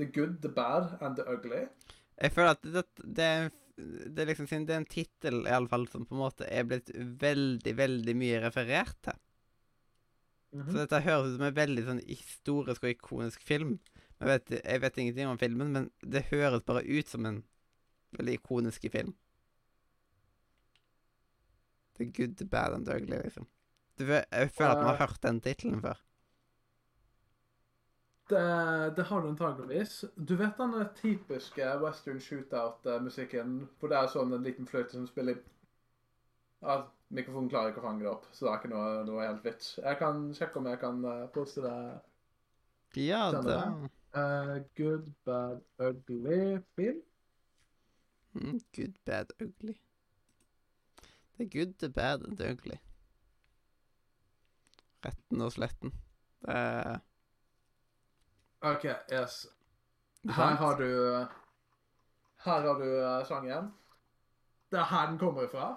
The 0.00 0.06
Good, 0.06 0.40
The 0.42 0.50
Bad 0.54 0.96
and 1.00 1.18
The 1.18 1.26
Ugly. 1.30 1.66
Jeg 2.16 2.32
føler 2.34 2.54
at 2.56 2.64
det, 2.64 2.84
det, 3.18 3.28
det 4.16 4.26
liksom 4.30 4.48
det 4.50 4.74
er 4.74 4.80
en 4.80 4.88
tittel 4.90 5.44
som 5.90 6.06
på 6.06 6.14
en 6.14 6.22
måte 6.22 6.46
er 6.46 6.66
blitt 6.66 6.90
veldig, 6.94 7.76
veldig 7.76 8.16
mye 8.18 8.40
referert 8.46 8.96
til. 9.02 9.18
Så 10.54 10.76
dette 10.76 11.02
høres 11.02 11.32
ut 11.32 11.36
som 11.38 11.48
en 11.48 11.56
veldig 11.56 11.82
sånn 11.88 12.00
historisk 12.06 12.84
og 12.86 12.92
ikonisk 12.92 13.42
film. 13.42 13.74
Jeg 14.20 14.28
vet, 14.30 14.52
jeg 14.60 14.82
vet 14.84 14.98
ingenting 15.02 15.30
om 15.32 15.40
filmen, 15.40 15.72
men 15.74 15.88
det 16.00 16.28
høres 16.30 16.62
bare 16.66 16.84
ut 16.86 17.10
som 17.10 17.26
en 17.26 17.40
veldig 18.14 18.36
ikonisk 18.38 18.86
film. 18.94 19.16
The 21.98 22.06
good, 22.06 22.36
the 22.38 22.46
bad 22.46 22.74
and 22.74 22.86
the 22.86 22.94
ugly, 23.00 23.18
liksom. 23.22 23.48
Du, 23.98 24.06
jeg 24.06 24.50
føler 24.50 24.70
at 24.70 24.82
man 24.82 24.92
har 24.92 25.02
hørt 25.06 25.22
den 25.22 25.40
tittelen 25.40 25.82
før. 25.82 25.98
Det, 28.30 28.44
det 28.96 29.04
har 29.04 29.20
du 29.20 29.28
antageligvis. 29.28 30.04
Du 30.16 30.36
vet 30.36 30.58
den 30.58 30.86
typiske 30.96 31.66
western 31.82 32.20
shootout-musikken, 32.20 33.58
hvor 33.78 33.92
det 33.92 33.98
er 33.98 34.10
sånn 34.14 34.32
en 34.32 34.46
liten 34.46 34.70
fløyte 34.70 34.96
som 34.96 35.06
spiller 35.10 35.42
ja, 36.64 36.76
Mikrofonen 37.14 37.50
klarer 37.52 37.70
ikke 37.70 37.82
å 37.82 37.86
fange 37.86 38.02
det 38.02 38.10
opp, 38.10 38.26
så 38.32 38.46
det 38.46 38.50
er 38.52 38.60
ikke 38.60 38.72
noe, 38.72 38.90
noe 39.06 39.26
helt 39.28 39.44
vits. 39.46 39.74
Jeg 39.78 40.00
kan 40.00 40.26
sjekke 40.34 40.60
om 40.60 40.68
jeg 40.70 40.80
kan 40.82 41.04
eh, 41.10 41.24
poste 41.34 41.64
det. 41.64 41.76
Ja, 43.04 43.26
det 43.34 43.58
uh, 44.14 44.60
good, 44.78 45.10
bad, 45.26 45.60
ugly 45.82 46.60
film. 46.76 47.02
mm, 48.32 48.60
Good, 48.76 48.98
bad, 49.04 49.34
ugly. 49.42 49.74
Det 51.36 51.46
er 51.46 51.50
good, 51.50 51.74
the 51.78 51.88
bad 51.88 52.22
and 52.22 52.38
the 52.38 52.52
ugly. 52.52 52.78
Retten 55.04 55.40
og 55.40 55.52
sletten. 55.52 55.92
Det 56.44 56.54
er 56.54 57.02
OK, 58.64 58.84
yes. 59.12 59.46
Her 60.24 60.54
har 60.56 60.76
du 60.76 60.86
Her 62.44 62.60
har 62.60 62.78
du 62.78 62.86
eh, 63.00 63.26
sangen. 63.26 63.74
Det 64.70 64.78
er 64.78 64.84
her 64.84 65.10
den 65.10 65.18
kommer 65.18 65.42
ifra. 65.42 65.74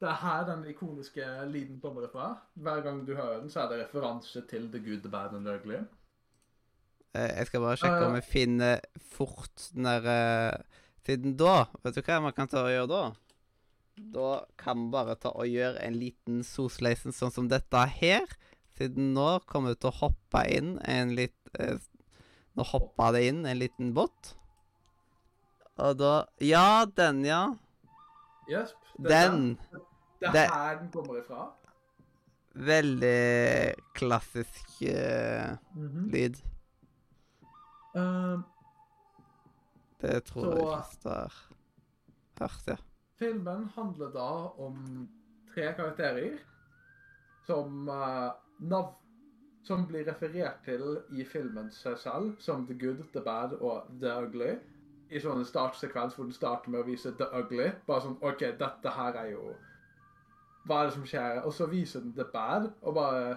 Det 0.00 0.06
er 0.08 0.18
her 0.22 0.44
den 0.46 0.64
ikoniske 0.70 1.24
lyden 1.50 1.80
kommer 1.82 2.04
fra. 2.12 2.28
Hver 2.54 2.80
gang 2.84 3.00
du 3.06 3.14
hører 3.16 3.40
den, 3.40 3.50
så 3.50 3.60
er 3.64 3.68
det 3.72 3.78
referanse 3.86 4.44
til 4.50 4.68
The 4.72 4.78
Good, 4.84 5.00
The 5.02 5.10
Bad 5.10 5.34
and 5.34 5.44
The 5.46 5.56
Ugly. 5.58 5.80
Eh, 7.14 7.30
Jeg 7.38 7.46
skal 7.46 7.60
bare 7.60 7.76
sjekke 7.80 8.04
om 8.06 8.12
Eh. 8.14 8.20
jeg 8.20 8.24
finner 8.30 8.80
fort 9.00 9.70
den 9.74 9.84
der 9.84 10.06
eh, 10.06 10.60
Siden 11.08 11.36
da 11.40 11.64
Vet 11.82 11.94
du 11.96 12.02
hva 12.02 12.18
man 12.20 12.32
kan 12.36 12.48
ta 12.48 12.58
og 12.66 12.68
gjøre 12.70 12.88
da? 12.90 13.12
Da 14.14 14.44
kan 14.58 14.76
man 14.76 14.90
bare 14.92 15.14
ta 15.16 15.28
og 15.34 15.46
gjøre 15.48 15.80
en 15.82 15.94
liten 15.98 16.42
sosleisen 16.44 17.12
sånn 17.16 17.32
som 17.32 17.48
dette 17.48 17.80
her. 17.96 18.26
Siden 18.78 19.14
nå 19.14 19.40
kommer 19.48 19.72
det 19.72 19.80
til 19.80 19.90
å 19.90 19.98
hoppe 20.04 20.44
inn 20.54 20.76
en 20.84 21.14
litt 21.16 21.34
Nå 22.54 22.62
hoppa 22.70 23.10
det 23.16 23.24
inn 23.30 23.46
en 23.46 23.58
liten 23.58 23.94
bot. 23.94 24.34
Og 25.78 25.96
da 25.98 26.26
Ja, 26.40 26.84
den, 26.86 27.24
ja. 27.24 27.54
Yes, 28.48 28.74
den. 28.98 29.56
Den. 29.72 29.80
Det 30.20 30.28
er 30.34 30.52
her 30.52 30.78
den 30.80 30.90
kommer 30.92 31.18
ifra. 31.20 31.44
Veldig 32.58 33.74
klassisk 33.94 34.82
eh, 34.82 35.52
lyd. 36.10 36.40
Uh, 37.96 38.40
Det 40.00 40.24
tror 40.24 40.42
Så- 40.42 40.50
jeg 40.50 40.60
de 40.60 40.66
fleste 40.76 41.08
har 41.08 41.34
hørt, 42.40 42.66
ja. 42.68 42.76
filmen 43.18 43.64
handler 43.74 44.10
da 44.14 44.28
om 44.66 45.08
tre 45.54 45.72
karakterer 45.74 46.38
som 47.46 47.88
uh, 47.88 48.30
nav 48.60 48.94
som 49.64 49.86
blir 49.86 50.06
referert 50.06 50.62
til 50.64 50.98
i 51.12 51.24
filmen 51.24 51.70
seg 51.70 51.98
selv 51.98 52.36
som 52.40 52.66
The 52.66 52.74
Good, 52.78 53.02
The 53.12 53.20
Bad 53.20 53.52
og 53.60 53.88
The 54.00 54.12
Ugly. 54.22 54.52
I 55.10 55.18
sånn 55.20 55.38
en 55.42 55.44
startsekvens 55.44 56.14
hvor 56.14 56.24
den 56.24 56.32
starter 56.32 56.70
med 56.70 56.80
å 56.80 56.86
vise 56.86 57.12
The 57.18 57.26
Ugly. 57.32 57.70
Bare 57.86 58.00
sånn 58.00 58.16
OK, 58.22 58.40
dette 58.60 58.90
her 58.94 59.12
er 59.16 59.30
jo 59.32 59.54
Hva 60.68 60.82
er 60.82 60.88
det 60.88 60.94
som 60.98 61.06
skjer? 61.08 61.40
Og 61.48 61.52
så 61.56 61.66
viser 61.66 62.04
den 62.04 62.12
The 62.12 62.26
Bad, 62.32 62.70
og 62.82 62.94
bare 62.94 63.36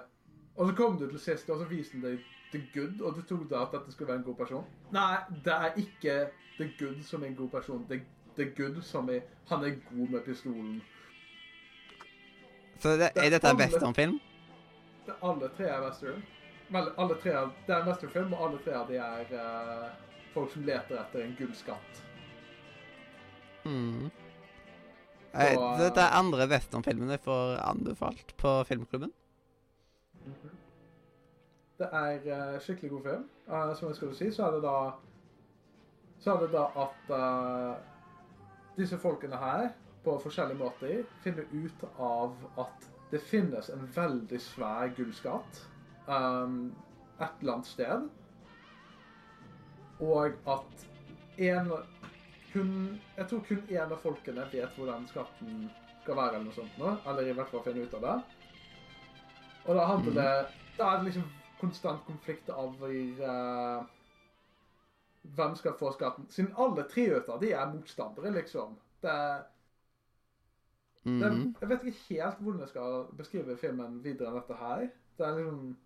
Og 0.55 0.67
så 0.67 0.75
kom 0.75 0.97
du 0.99 1.07
til 1.09 1.19
sist, 1.19 1.49
og 1.49 1.61
så 1.61 1.65
viser 1.65 1.93
den 1.95 2.03
deg 2.03 2.23
The 2.51 2.59
Good, 2.73 3.01
og 3.01 3.15
du 3.15 3.21
trodde 3.21 3.57
at 3.57 3.67
dette 3.71 3.91
skulle 3.91 4.07
være 4.07 4.17
en 4.17 4.23
god 4.23 4.35
person. 4.35 4.65
Nei, 4.91 5.15
det 5.45 5.53
er 5.53 5.77
ikke 5.79 6.15
The 6.57 6.67
Good 6.79 7.03
som 7.03 7.23
er 7.23 7.27
en 7.27 7.35
god 7.35 7.49
person. 7.49 7.85
Det, 7.89 8.01
er 8.01 8.43
The 8.43 8.51
Good 8.57 8.81
som 8.81 9.09
er 9.09 9.21
Han 9.47 9.63
er 9.63 9.69
god 9.69 10.07
med 10.07 10.21
pistolen. 10.25 10.81
Så 12.79 12.89
det, 12.89 13.09
er 13.15 13.29
dette 13.29 13.49
en 13.49 13.57
westernfilm? 13.57 14.19
Det, 15.05 15.13
alle 15.23 15.49
tre 15.57 15.63
er 15.63 15.81
western. 15.87 16.23
vel, 16.69 16.87
alle 16.97 17.15
tre 17.23 17.29
er, 17.29 17.49
Det 17.67 17.75
er 17.75 17.81
en 17.81 17.87
westernfilm, 17.87 18.33
og 18.33 18.47
alle 18.47 18.59
tre 18.65 18.71
av 18.71 18.87
de 18.87 18.95
er 18.95 19.25
uh, 19.31 19.91
folk 20.33 20.51
som 20.51 20.63
leter 20.63 20.99
etter 20.99 21.23
en 21.23 21.35
gullskatt. 21.37 22.03
Mm. 23.65 24.11
Eh, 25.33 25.53
Så, 25.55 25.75
Dette 25.79 26.01
er 26.01 26.17
andre 26.19 26.47
westernfilmen 26.51 27.09
jeg 27.15 27.23
får 27.23 27.61
anbefalt 27.63 28.33
på 28.37 28.63
filmklubben. 28.67 29.13
Det 31.79 31.87
er 31.91 32.25
uh, 32.27 32.59
skikkelig 32.61 32.91
god 32.91 33.03
film. 33.03 33.23
Uh, 33.47 33.75
som 33.75 33.87
jeg 33.87 33.95
skulle 33.95 34.15
si, 34.15 34.31
så 34.31 34.45
er 34.47 34.51
det 34.51 34.63
da 34.63 34.91
Så 36.21 36.35
er 36.35 36.43
det 36.43 36.51
da 36.53 36.65
at 36.83 37.09
uh, 37.09 37.75
disse 38.77 38.97
folkene 38.97 39.37
her, 39.37 39.69
på 40.03 40.19
forskjellige 40.19 40.57
måter, 40.57 41.03
finner 41.23 41.43
ut 41.53 41.83
av 41.99 42.35
at 42.59 42.85
det 43.11 43.21
finnes 43.21 43.69
en 43.69 43.89
veldig 43.95 44.39
svær 44.41 44.93
gullskatt 44.97 45.59
um, 46.07 46.71
et 47.21 47.41
eller 47.41 47.53
annet 47.53 47.67
sted. 47.67 48.07
Og 49.99 50.37
at 50.47 50.85
en 51.37 51.71
kun, 52.53 52.99
Jeg 53.17 53.27
tror 53.27 53.43
kun 53.47 53.61
én 53.69 53.91
av 53.91 53.99
folkene 54.03 54.45
vet 54.51 54.75
hvor 54.77 54.89
den 54.91 55.07
skatten 55.07 55.69
skal 56.03 56.15
være, 56.17 56.35
eller 56.35 56.45
noe 56.49 56.55
sånt 56.55 56.77
nå. 56.81 56.95
Eller 57.07 57.29
i 57.29 57.35
hvert 57.37 57.49
fall 57.51 57.63
finne 57.65 57.85
ut 57.85 57.93
av 57.99 58.01
det. 58.07 58.15
Og 59.67 59.75
da 59.77 59.85
handler 59.85 60.13
det 60.17 60.29
Da 60.77 60.87
er 60.91 60.97
det 61.01 61.11
liksom 61.11 61.27
konstant 61.61 62.01
konflikt 62.07 62.49
over 62.49 62.89
uh, 63.21 63.83
hvem 65.37 65.55
skal 65.55 65.75
få 65.77 65.91
skatten. 65.93 66.25
Siden 66.33 66.55
alle 66.57 66.87
tre 66.89 67.03
ut 67.19 67.27
av 67.29 67.41
de 67.43 67.51
er 67.53 67.69
motstandere, 67.73 68.31
liksom. 68.33 68.77
Det, 69.03 69.17
det, 71.03 71.29
Mm. 71.31 71.55
jeg 71.61 71.69
vet 71.69 71.83
ikke 71.83 72.15
helt 72.19 72.41
hvordan 72.41 72.59
jeg 72.61 72.69
skal 72.69 73.05
beskrive 73.17 73.57
filmen 73.57 74.03
videre 74.03 74.29
enn 74.29 74.35
dette 74.37 74.57
her. 74.59 74.83
Det 75.17 75.25
er 75.27 75.37
liksom 75.37 75.77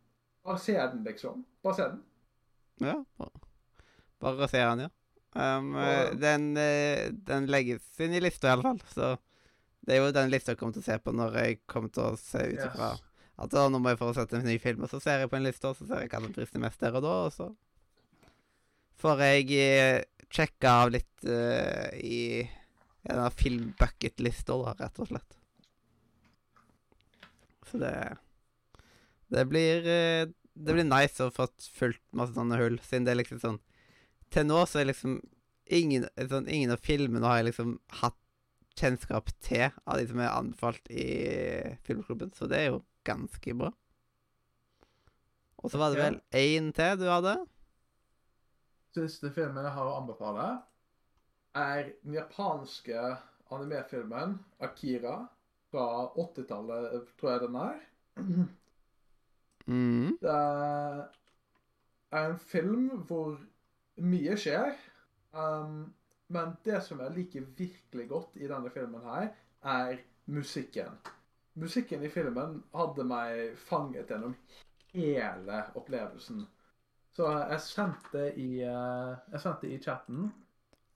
Bare 0.45 0.59
se 0.59 0.73
den, 0.77 1.03
liksom. 1.03 1.45
Bare 1.63 1.75
se 1.75 1.83
den. 1.83 2.03
Ja, 2.81 2.95
bare, 3.17 3.39
bare 4.19 4.47
se 4.47 4.57
den, 4.57 4.79
ja. 4.79 4.89
Um, 5.35 5.73
eh, 5.75 6.13
den, 6.15 6.57
eh, 6.57 7.09
den 7.27 7.49
legges 7.51 7.83
inn 7.99 8.13
i 8.15 8.21
lista, 8.23 8.47
i 8.47 8.53
alle 8.55 8.63
fall. 8.63 8.79
Så 8.93 9.09
det 9.85 9.97
er 9.97 10.01
jo 10.01 10.13
den 10.15 10.31
lista 10.31 10.53
jeg 10.53 10.61
kommer 10.61 10.77
til 10.77 10.85
å 10.85 10.87
se 10.87 10.95
på 11.03 11.13
når 11.15 11.37
jeg 11.41 11.59
kommer 11.69 11.91
til 11.93 12.07
å 12.07 12.19
se 12.19 12.39
ut 12.39 12.61
ifra 12.69 12.93
Yes. 12.95 13.03
at 13.43 13.51
da, 13.51 13.65
nå 13.67 13.81
må 13.83 13.91
jeg 13.91 13.99
få 13.99 14.13
sett 14.15 14.33
en 14.33 14.45
ny 14.47 14.55
film, 14.63 14.85
og 14.85 14.89
så 14.93 15.01
ser 15.03 15.19
jeg 15.19 15.29
på 15.29 15.35
en 15.35 15.43
liste, 15.43 15.67
og 15.67 15.75
så 15.75 15.87
ser 15.89 16.05
jeg 16.05 16.11
hva 16.13 16.21
som 16.23 16.35
frister 16.37 16.63
mest 16.63 16.79
der 16.79 16.95
og 16.95 17.03
da, 17.03 17.15
og 17.27 17.33
så 17.35 17.49
får 19.03 19.23
jeg 19.25 19.57
eh, 19.59 19.97
sjekka 20.31 20.71
av 20.85 20.93
litt 20.95 21.27
uh, 21.27 21.91
i 21.99 22.47
en 23.11 23.27
filmbucket-lista, 23.35 24.55
da, 24.63 24.73
rett 24.79 25.03
og 25.03 25.11
slett. 25.11 25.35
Så 27.69 27.81
det 27.81 27.93
Det 29.27 29.43
blir 29.49 29.83
uh, 29.83 30.31
Det 30.55 30.73
blir 30.73 30.87
nice 30.87 31.23
å 31.23 31.33
få 31.33 31.47
fulgt 31.75 32.03
masse 32.15 32.33
sånne 32.33 32.57
hull, 32.61 32.79
siden 32.87 33.05
det 33.05 33.13
er 33.13 33.19
liksom 33.19 33.43
sånn 33.43 33.59
Til 34.35 34.47
nå 34.49 34.59
så 34.67 34.81
er 34.81 34.89
liksom 34.89 35.19
ingen, 35.71 36.05
sånn, 36.19 36.49
ingen 36.51 36.73
av 36.75 36.83
filmene 36.83 37.23
har 37.23 37.39
jeg 37.39 37.49
liksom 37.53 37.77
hatt 38.01 38.19
kjennskap 38.75 39.31
til 39.39 39.69
av 39.87 39.99
de 39.99 40.07
som 40.09 40.19
er 40.19 40.33
anbefalt 40.33 40.89
i 40.91 41.07
filmklubben, 41.87 42.33
så 42.35 42.49
det 42.51 42.59
er 42.59 42.67
jo 42.73 42.81
ganske 43.07 43.55
bra. 43.55 43.71
Og 45.63 45.71
så 45.71 45.79
var 45.79 45.93
det 45.93 46.01
vel 46.01 46.17
én 46.35 46.67
til 46.75 46.99
du 46.99 47.07
hadde? 47.09 47.37
Siste 48.95 49.31
filmen 49.35 49.63
jeg 49.65 49.75
har 49.77 49.87
å 49.87 49.95
anbefale, 50.01 50.49
er 51.55 51.93
den 52.03 52.19
japanske 52.19 53.15
animefilmen 53.55 54.37
Akira 54.63 55.15
fra 55.71 55.87
80-tallet, 56.11 57.09
tror 57.19 57.31
jeg 57.31 57.43
den 57.45 57.59
er. 57.63 57.81
Mm. 59.65 60.09
Det 60.21 60.35
er 62.11 62.29
en 62.29 62.39
film 62.39 62.89
hvor 63.07 63.39
mye 63.97 64.35
skjer. 64.37 64.73
Um, 65.35 65.93
men 66.27 66.55
det 66.65 66.79
som 66.83 66.99
jeg 67.03 67.13
liker 67.15 67.45
virkelig 67.57 68.07
godt 68.09 68.35
i 68.41 68.47
denne 68.49 68.71
filmen 68.73 69.03
her, 69.05 69.29
er 69.63 69.97
musikken. 70.25 70.97
Musikken 71.55 72.03
i 72.03 72.09
filmen 72.11 72.63
hadde 72.75 73.05
meg 73.07 73.53
fanget 73.67 74.09
gjennom 74.11 74.33
hele 74.93 75.59
opplevelsen. 75.77 76.45
Så 77.15 77.29
jeg 77.31 77.61
sendte 77.63 78.25
i, 78.35 78.61
eh, 78.65 79.13
jeg 79.31 79.39
sendte 79.41 79.69
i 79.71 79.77
chatten 79.79 80.25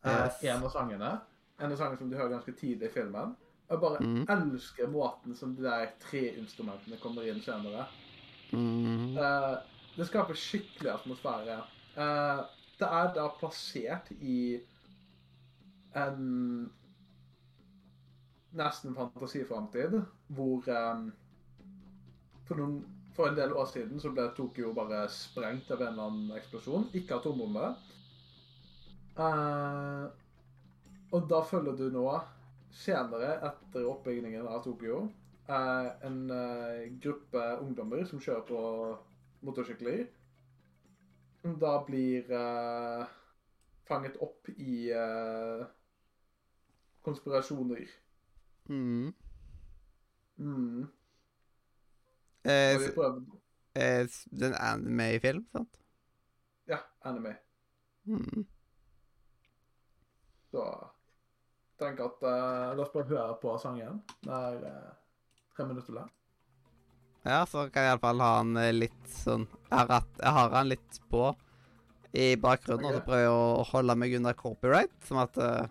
eh, 0.03 0.25
Yes. 0.25 0.43
en 0.43 0.63
av 0.63 0.69
sangene. 0.73 1.11
En 1.59 1.71
av 1.71 1.77
sangene 1.77 1.97
som 1.97 2.09
du 2.09 2.17
hører 2.17 2.33
ganske 2.33 2.51
tidlig 2.59 2.89
i 2.89 2.93
filmen. 2.93 3.35
Jeg 3.69 3.79
bare 3.79 3.99
Mm. 4.01 4.25
elsker 4.29 4.87
måten 4.87 5.35
som 5.35 5.55
de 5.55 5.63
der 5.63 5.91
tre 5.99 6.35
instrumentene 6.37 6.97
kommer 6.99 7.21
inn 7.23 7.39
senere. 7.41 7.85
Mm. 8.51 9.17
Eh, 9.17 9.57
det 9.95 10.07
skaper 10.07 10.33
skikkelig 10.33 10.91
atmosfære. 10.93 11.61
Eh, 11.97 12.43
det 12.79 12.87
er 12.87 13.09
da 13.15 13.27
plassert 13.39 14.11
i 14.19 14.59
en 15.99 16.69
nesten 18.55 18.95
fantasiframtid, 18.95 19.99
hvor 20.35 20.69
um, 20.73 21.09
for, 22.47 22.57
noen, 22.57 22.79
for 23.15 23.29
en 23.29 23.37
del 23.37 23.53
år 23.53 23.69
siden 23.69 24.01
så 24.01 24.11
ble 24.13 24.29
Tokyo 24.37 24.73
bare 24.77 25.03
sprengt 25.13 25.69
av 25.73 25.83
en 25.83 25.93
eller 25.93 26.09
annen 26.09 26.37
eksplosjon. 26.39 26.87
Ikke 26.97 27.19
atombombe. 27.19 27.73
Uh, 29.19 30.07
og 31.11 31.25
da 31.29 31.41
følger 31.45 31.75
du 31.77 31.89
nå, 31.93 32.05
senere 32.79 33.35
etter 33.49 33.87
oppbyggingen 33.89 34.47
av 34.47 34.63
Tokyo, 34.63 35.03
uh, 35.49 35.89
en 36.05 36.19
uh, 36.31 36.85
gruppe 37.01 37.45
ungdommer 37.65 38.05
som 38.07 38.21
kjører 38.23 38.45
på 38.47 38.61
motorsykler. 39.45 40.05
Som 41.41 41.55
da 41.59 41.77
blir 41.87 42.27
uh, 42.35 43.07
fanget 43.87 44.17
opp 44.19 44.49
i 44.57 44.91
uh, 44.91 45.65
konspirasjoner. 47.01 47.87
Mm. 48.69 49.13
Mm. 50.37 50.87
Eh, 52.43 52.81
eh, 53.73 54.07
den 54.31 54.53
anime-film, 54.53 55.47
sant? 55.51 55.79
Ja, 56.67 56.77
anime. 57.01 57.35
Mm. 58.03 58.45
Så 60.51 60.63
tenk 61.79 61.99
at 61.99 62.23
uh, 62.23 62.75
La 62.75 62.83
oss 62.83 62.93
bare 62.93 63.09
høre 63.09 63.35
på 63.41 63.57
sangen. 63.61 64.01
Det 64.23 64.33
er 64.33 64.63
uh, 64.63 64.95
tre 65.55 65.67
minutter 65.67 65.93
lang. 65.93 66.11
Ja, 67.27 67.45
så 67.45 67.65
kan 67.69 67.83
jeg 67.83 67.91
iallfall 67.93 68.21
ha 68.23 68.29
han 68.37 68.55
eh, 68.57 68.71
litt 68.73 69.09
sånn 69.11 69.43
Jeg 69.69 69.87
har, 69.91 70.03
jeg 70.21 70.31
har 70.37 70.49
han 70.55 70.69
litt 70.71 70.99
på 71.11 71.35
i 72.15 72.35
bakgrunnen, 72.41 72.85
og 72.89 72.95
så 72.95 73.01
prøver 73.05 73.21
jeg 73.27 73.33
å 73.35 73.63
holde 73.69 73.95
meg 74.01 74.13
unna 74.17 74.31
copyright, 74.33 74.93
sånn 75.05 75.19
at 75.21 75.35
uh, 75.37 75.67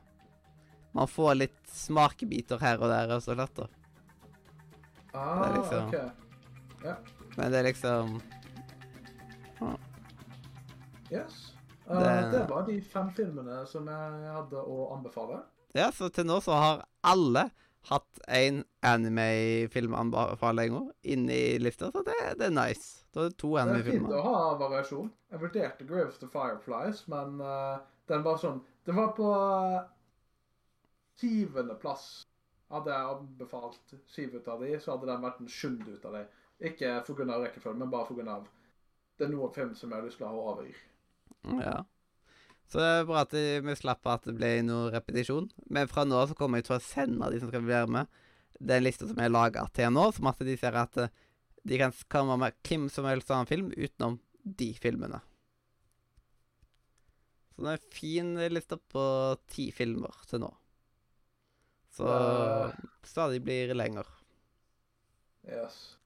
man 0.95 1.09
får 1.11 1.35
litt 1.35 1.73
smakebiter 1.75 2.61
her 2.63 2.79
og 2.79 2.93
der. 2.93 3.11
Og 3.17 3.25
så 3.25 3.35
lett, 3.35 3.59
da. 3.59 3.67
Ah, 5.19 5.49
liksom- 5.57 5.89
OK. 5.89 6.87
Men 7.37 7.51
det 7.51 7.59
er 7.59 7.67
liksom 7.73 8.21
Yes. 11.11 11.55
Uh, 11.91 11.99
Det- 12.05 12.31
det 12.39 12.49
var 12.51 12.67
de 12.67 12.81
fem 12.81 13.11
filmene 13.11 13.67
som 13.67 13.87
jeg 13.89 14.33
hadde 14.33 14.63
å 14.63 14.93
anbefale. 14.97 15.41
Ja, 15.75 15.91
så 15.91 16.09
til 16.13 16.25
nå 16.25 16.41
så 16.41 16.53
har 16.53 16.85
alle 17.03 17.51
hatt 17.89 18.19
én 18.29 18.65
anime-filmanbefaling 18.81 20.93
Inni 21.03 21.59
lista, 21.59 21.91
så 21.93 22.03
det, 22.03 22.15
det 22.39 22.47
er 22.47 22.55
nice. 22.55 23.05
Da 23.15 23.25
er 23.25 23.33
det 23.33 23.39
to 23.41 23.55
Det 23.57 23.79
er 23.79 23.87
fint 23.87 24.13
å 24.13 24.23
ha 24.25 24.41
variasjon. 24.61 25.13
Jeg 25.33 25.43
vurderte 25.43 25.87
Grave 25.89 26.13
of 26.13 26.19
the 26.19 26.29
Fireflies, 26.33 27.05
men 27.09 27.41
uh, 27.41 27.79
den 28.11 28.25
var 28.27 28.41
sånn 28.41 28.61
Den 28.87 28.99
var 28.99 29.15
på 29.17 29.31
uh, 29.33 29.87
syvendeplass. 31.21 32.09
Hadde 32.69 32.93
jeg 32.93 33.13
anbefalt 33.15 33.95
syv 34.13 34.37
ut 34.37 34.49
av 34.53 34.61
de, 34.61 34.75
så 34.77 34.95
hadde 34.95 35.09
den 35.09 35.25
vært 35.25 35.41
en 35.41 35.53
sjuende 35.53 35.97
ut 35.97 36.05
av 36.05 36.19
de. 36.19 36.25
Ikke 36.69 36.99
pga. 37.07 37.39
rekkefølgen, 37.45 37.81
men 37.81 37.93
bare 37.93 38.11
pga. 38.11 38.41
det 39.19 39.27
er 39.27 39.33
noen 39.33 39.55
film 39.55 39.75
som 39.75 39.91
jeg 39.91 39.99
har 39.99 40.07
lyst 40.07 40.21
til 40.21 40.29
å 40.29 40.35
ha 40.35 40.53
over. 40.53 40.69
Ja. 41.63 41.79
Så 42.69 42.81
det 42.83 42.89
er 42.89 43.07
bra 43.09 43.23
at 43.25 43.33
vi 43.33 43.77
slapp 43.79 44.09
at 44.13 44.27
det 44.29 44.35
ble 44.37 44.51
noe 44.67 44.91
repetisjon. 44.93 45.49
Men 45.73 45.89
fra 45.89 46.05
nå 46.05 46.21
så 46.29 46.37
kommer 46.37 46.61
jeg 46.61 46.69
til 46.69 46.77
å 46.77 46.85
sende 46.85 47.31
de 47.33 47.41
som 47.41 47.49
skal 47.53 47.65
være 47.65 47.89
med, 47.95 48.21
den 48.59 48.85
lista 48.85 49.09
som 49.09 49.21
jeg 49.23 49.33
laga 49.33 49.65
til 49.73 49.93
nå, 49.95 50.09
som 50.13 50.29
at 50.29 50.43
de 50.45 50.57
ser 50.59 50.77
at 50.77 51.01
eh, 51.01 51.13
de 51.69 51.79
kan 51.81 51.95
komme 52.13 52.37
med 52.41 52.57
hvem 52.67 52.89
som 52.93 53.07
helst 53.09 53.31
annen 53.33 53.49
film 53.49 53.71
utenom 53.73 54.19
de 54.43 54.73
filmene. 54.77 55.21
Så 57.55 57.65
det 57.65 57.71
er 57.73 57.81
en 57.81 57.95
fin 57.95 58.33
liste 58.53 58.79
på 58.93 59.05
ti 59.51 59.69
filmer 59.75 60.15
til 60.31 60.45
nå. 60.45 60.51
Så 61.99 62.09
stadig 63.03 63.41
blir 63.43 63.73
lenger. 63.75 64.07
Yes. 65.49 65.97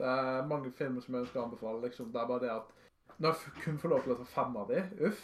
Det 0.00 0.08
er 0.08 0.48
mange 0.48 0.72
filmer 0.74 1.04
som 1.04 1.14
jeg 1.14 1.26
ønsker 1.26 1.42
å 1.42 1.44
anbefale. 1.44 1.82
liksom. 1.84 2.08
Det 2.10 2.20
er 2.20 2.30
bare 2.32 2.42
det 2.42 2.50
at 2.56 3.20
når 3.20 3.36
jeg 3.44 3.62
kun 3.64 3.78
får 3.78 3.92
lov 3.92 4.02
til 4.02 4.14
å 4.14 4.18
ta 4.22 4.26
fem 4.32 4.56
av 4.56 4.72
de, 4.72 4.82
uff. 5.06 5.22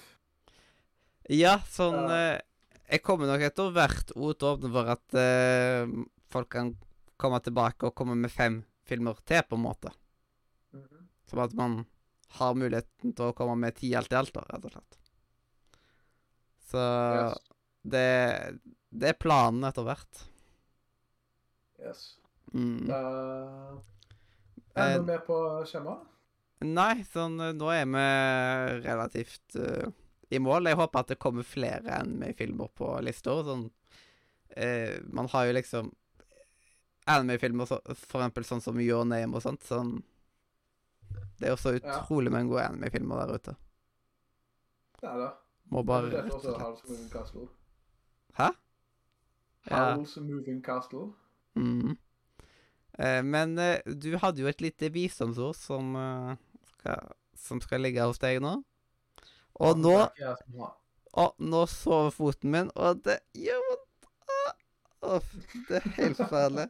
Ja, 1.32 1.56
sånn 1.66 1.96
Ja. 2.08 2.18
eh, 2.36 2.40
Jeg 2.88 3.02
kommer 3.02 3.26
nok 3.26 3.40
etter 3.42 3.72
hvert 3.74 4.12
ut 4.14 4.38
til 4.38 4.46
å 4.46 4.52
åpne 4.56 4.68
for 4.70 4.86
at 4.92 5.14
eh, 5.18 5.88
folk 6.30 6.48
kan 6.54 6.68
komme 7.18 7.40
tilbake 7.42 7.88
og 7.88 7.94
komme 7.98 8.14
med 8.14 8.30
fem 8.30 8.60
filmer 8.86 9.16
til, 9.26 9.42
på 9.42 9.56
en 9.58 9.64
måte. 9.64 9.90
Som 11.26 11.40
at 11.42 11.52
man 11.58 11.80
har 12.38 12.54
muligheten 12.54 13.12
til 13.16 13.24
å 13.26 13.34
komme 13.34 13.56
med 13.58 13.74
ti 13.74 13.90
alt 13.98 14.12
i 14.12 14.14
alt, 14.20 14.30
da, 14.36 14.44
rett 14.52 14.64
og 14.68 14.70
slett. 14.76 14.98
Så 16.70 16.78
Yes. 16.78 17.38
det, 17.82 18.06
det 18.94 19.08
er 19.08 19.18
planen 19.18 19.64
etter 19.66 19.82
hvert. 19.86 20.22
yes. 21.82 22.16
Mm. 22.54 22.86
Uh, 22.88 23.80
er 24.76 24.98
du 24.98 25.04
med 25.10 25.24
på 25.26 25.36
skjemaet? 25.66 26.06
Nei, 26.62 27.02
sånn 27.10 27.36
nå 27.58 27.70
er 27.74 27.84
vi 27.90 28.04
relativt 28.86 29.56
eh, 29.60 29.90
i 30.30 30.38
mål. 30.42 30.66
Jeg 30.66 30.76
håper 30.76 30.98
at 31.04 31.12
det 31.12 31.18
kommer 31.22 31.46
flere 31.46 32.00
anime-filmer 32.00 32.68
på 32.74 32.88
lista. 33.04 33.36
Sånn, 33.46 33.70
eh, 34.56 34.98
man 35.12 35.28
har 35.32 35.46
jo 35.46 35.52
liksom 35.56 35.92
anime-filmer, 37.06 37.66
så, 37.70 37.80
for 37.94 38.20
eksempel 38.20 38.44
sånn 38.48 38.62
som 38.64 38.80
Your 38.82 39.04
Name 39.06 39.36
og 39.36 39.42
sånt. 39.44 39.62
Sånn, 39.62 40.02
det 41.38 41.48
er 41.48 41.54
jo 41.54 41.60
så 41.62 41.76
Ja. 41.78 42.00
utrolig 42.02 42.32
mange 42.32 42.50
gode 42.50 42.66
anime-filmer 42.66 43.26
der 43.26 43.34
ute. 43.38 43.56
Er 45.02 45.18
det. 45.18 45.30
Må 45.70 45.82
bare 45.84 46.10
det 46.10 46.18
er 46.24 46.30
også 46.30 46.56
Howl's 46.58 46.88
Moving 46.88 47.10
Castle. 47.10 47.48
Hæ? 48.38 48.50
Ja. 49.70 49.96
Moving 50.22 50.62
Castle. 50.64 51.12
Mm. 51.56 51.96
Eh, 52.98 53.22
men 53.22 53.58
eh, 53.58 53.80
du 53.84 54.16
hadde 54.16 54.40
jo 54.40 54.46
et 54.48 54.60
lite 54.60 54.90
visdomsord 54.92 55.54
som, 55.56 55.94
eh, 55.96 56.36
skal, 56.78 57.12
som 57.36 57.60
skal 57.60 57.80
ligge 57.80 58.00
hos 58.06 58.18
deg 58.18 58.40
nå. 58.40 58.62
Og 59.60 59.78
nå 59.78 59.96
Det. 60.18 60.34
Å, 61.16 61.30
nå 61.38 61.62
sover 61.72 62.10
foten 62.12 62.50
min, 62.52 62.70
og 62.76 62.98
det 63.06 63.18
gjør 63.32 63.62
vondt. 63.70 63.82
Det 65.68 65.78
er 65.78 65.86
helt 65.96 66.16
forferdelig. 66.18 66.66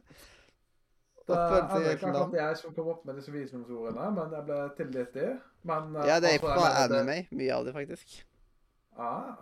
Det 1.27 1.35
Og 1.35 1.41
er 1.41 1.57
er 1.57 1.89
ikke 1.97 2.07
akkurat 2.07 2.35
jeg 2.37 2.57
som 2.61 2.73
kom 2.77 2.87
opp 2.93 3.01
med 3.05 3.17
disse 3.19 3.31
visdomsordene, 3.33 4.05
men 4.15 4.31
jeg 4.37 4.45
ble 4.47 4.59
tilgitt 4.77 5.13
de. 5.17 5.27
Men, 5.67 5.95
eh, 5.95 6.07
Ja, 6.07 6.19
det 6.23 6.29
er 6.29 6.37
altså, 6.37 6.53
fra 6.53 6.87
det- 6.87 7.01
anime, 7.01 7.27
mye 7.31 7.53
av 7.57 7.65
det, 7.65 7.73
faktisk. 7.73 8.25
Ah. 8.97 9.35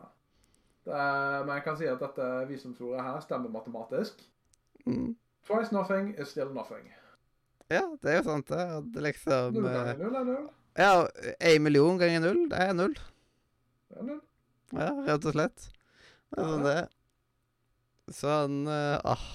Det 0.85 0.93
er, 0.93 1.45
men 1.45 1.55
jeg 1.55 1.63
kan 1.63 1.77
si 1.77 1.85
at 1.85 1.99
dette 1.99 2.47
visdomsordet 2.49 3.01
her 3.03 3.19
stemmer 3.19 3.49
matematisk. 3.49 4.21
Mm. 4.85 5.15
Twice 5.45 5.71
nothing 5.71 6.15
is 6.19 6.27
still 6.27 6.49
nothing. 6.53 6.91
Ja, 7.69 7.81
det 8.01 8.11
er 8.11 8.17
jo 8.17 8.23
sant, 8.23 8.47
det. 8.49 8.57
At 8.59 8.83
liksom 9.03 9.53
Null 9.53 9.65
eh, 9.65 9.73
ganger 9.73 9.97
null 9.97 10.15
er 10.15 10.23
null. 10.23 10.49
Ja, 10.77 11.07
én 11.41 11.61
million 11.61 11.97
ganger 11.99 12.19
null, 12.19 12.49
det 12.49 12.59
er 12.59 12.73
null. 12.73 12.95
Er 13.93 14.07
null. 14.07 14.21
Ja, 14.73 14.89
rett 15.05 15.27
og 15.29 15.35
slett. 15.35 15.67
Det 16.31 16.41
er 16.41 16.49
sånn 16.49 16.65
det. 16.65 16.79
Sånn 18.15 18.57
Åh. 18.69 19.11
ah. 19.13 19.25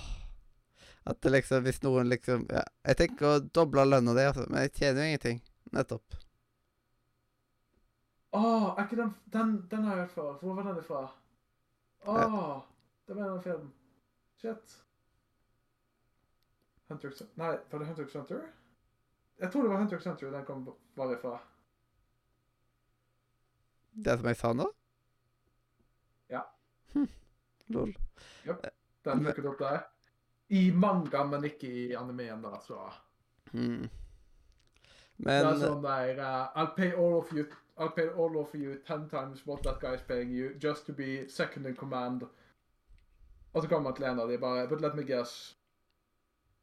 At 1.11 1.23
det 1.25 1.33
liksom 1.33 1.65
Hvis 1.65 1.81
noen 1.83 2.11
liksom 2.11 2.45
ja, 2.53 2.63
Jeg 2.87 2.99
tenker 3.01 3.27
å 3.27 3.39
doble 3.41 3.87
lønna 3.89 4.15
di, 4.15 4.27
altså, 4.29 4.45
men 4.51 4.67
jeg 4.67 4.75
tjener 4.77 5.03
jo 5.03 5.13
ingenting. 5.13 5.41
Nettopp. 5.75 6.19
Åh, 8.37 8.67
er 8.77 8.85
ikke 8.85 9.01
den 9.01 9.15
Den, 9.33 9.57
den 9.71 9.87
har 9.87 9.97
jeg 9.97 10.05
hørt 10.05 10.15
fra. 10.19 10.29
Hvor 10.43 10.59
var 10.59 10.69
den 10.69 10.83
ifra? 10.83 11.03
Åh, 12.07 12.63
det 13.07 13.17
var 13.17 13.31
en 13.31 13.43
film. 13.43 13.73
Shit. 14.41 14.77
Hunter 16.91 17.13
Nei, 17.39 17.57
var 17.71 17.79
det 17.79 17.87
Hunter 17.87 18.19
Hunter? 18.19 18.47
Jeg 19.41 19.53
tror 19.53 19.63
det 19.63 19.71
var 19.71 19.83
Hunter 19.83 20.03
Hunter 20.05 20.31
den 20.31 20.45
kom 20.45 20.65
bare 20.97 21.17
ifra. 21.17 21.39
Det 24.05 24.19
som 24.19 24.29
jeg 24.31 24.37
sa 24.41 24.53
nå? 24.57 24.67
Ja. 26.31 26.43
Hm. 26.95 27.09
Lol. 27.75 27.95
Den 28.45 28.57
Men- 29.05 29.25
dukket 29.25 29.47
opp 29.51 29.59
der. 29.59 29.81
I 30.49 30.71
manga, 30.75 31.25
men 31.25 31.45
ikke 31.45 31.69
i 31.71 31.95
animeen, 31.95 32.43
da, 32.43 32.59
så 32.67 32.91
Hmm. 33.53 33.83
Det 35.21 35.27
Men 35.27 35.47
er 35.47 35.57
sånn 35.61 35.83
der 35.83 36.19
uh, 36.23 36.49
I'll 36.57 36.75
pay 36.77 36.93
all 36.93 37.17
of 37.19 37.33
you 37.33 37.45
I'll 37.77 37.91
pay 37.97 38.09
all 38.09 38.37
of 38.39 38.55
you 38.55 38.77
ten 38.87 39.09
times 39.09 39.43
what 39.47 39.63
that 39.65 39.81
guy 39.81 39.95
is 39.95 40.03
paying 40.09 40.31
you 40.31 40.55
just 40.63 40.87
to 40.87 40.93
be 40.93 41.29
second 41.29 41.67
in 41.67 41.75
command. 41.77 42.23
Og 43.53 43.63
så 43.63 43.69
kommer 43.69 43.91
man 43.91 43.95
til 43.97 44.05
en 44.05 44.21
av 44.21 44.29
de 44.29 44.39
bare 44.39 44.69
But 44.69 44.81
let 44.81 44.95
me 44.95 45.03
guess. 45.03 45.57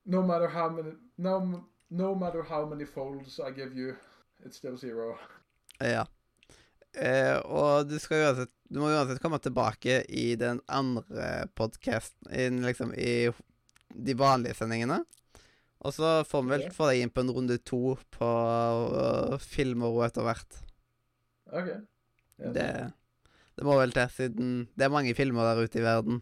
No 0.05 0.21
matter 0.21 0.47
how 0.47 0.69
many 0.69 0.91
no, 1.17 1.63
no 1.89 2.13
matter 2.15 2.41
how 2.43 2.65
many 2.65 2.85
folds 2.85 3.39
I 3.39 3.51
give 3.51 3.73
you, 3.75 3.95
it's 4.45 4.55
still 4.57 4.77
zero. 4.77 5.17
Ja. 5.81 6.05
Eh, 6.97 7.35
og 7.45 7.89
du 7.89 7.97
skal 8.01 8.23
uansett 8.25 8.53
Du 8.67 8.79
må 8.81 8.89
uansett 8.89 9.21
komme 9.23 9.37
tilbake 9.39 10.01
i 10.09 10.31
den 10.39 10.57
andre 10.67 11.47
podkasten, 11.55 12.57
liksom 12.65 12.89
i 12.97 13.29
de 13.95 14.15
vanlige 14.17 14.57
sendingene. 14.57 14.97
Og 15.85 15.93
så 15.95 16.23
får 16.27 16.43
vi 16.43 16.51
vel 16.51 16.65
få 16.75 16.89
deg 16.89 17.03
inn 17.03 17.13
på 17.13 17.23
en 17.23 17.31
runde 17.31 17.57
to 17.63 17.95
på 18.17 18.27
uh, 18.27 19.37
filmer 19.39 19.93
og 19.93 20.03
etter 20.07 20.25
hvert. 20.25 20.57
OK. 21.53 21.69
Ja. 22.41 22.51
Det, 22.53 22.67
det 23.57 23.65
må 23.65 23.77
vel 23.79 23.93
til, 23.95 24.09
siden 24.13 24.49
det 24.75 24.87
er 24.87 24.93
mange 24.93 25.15
filmer 25.17 25.47
der 25.47 25.63
ute 25.63 25.79
i 25.79 25.85
verden. 25.85 26.19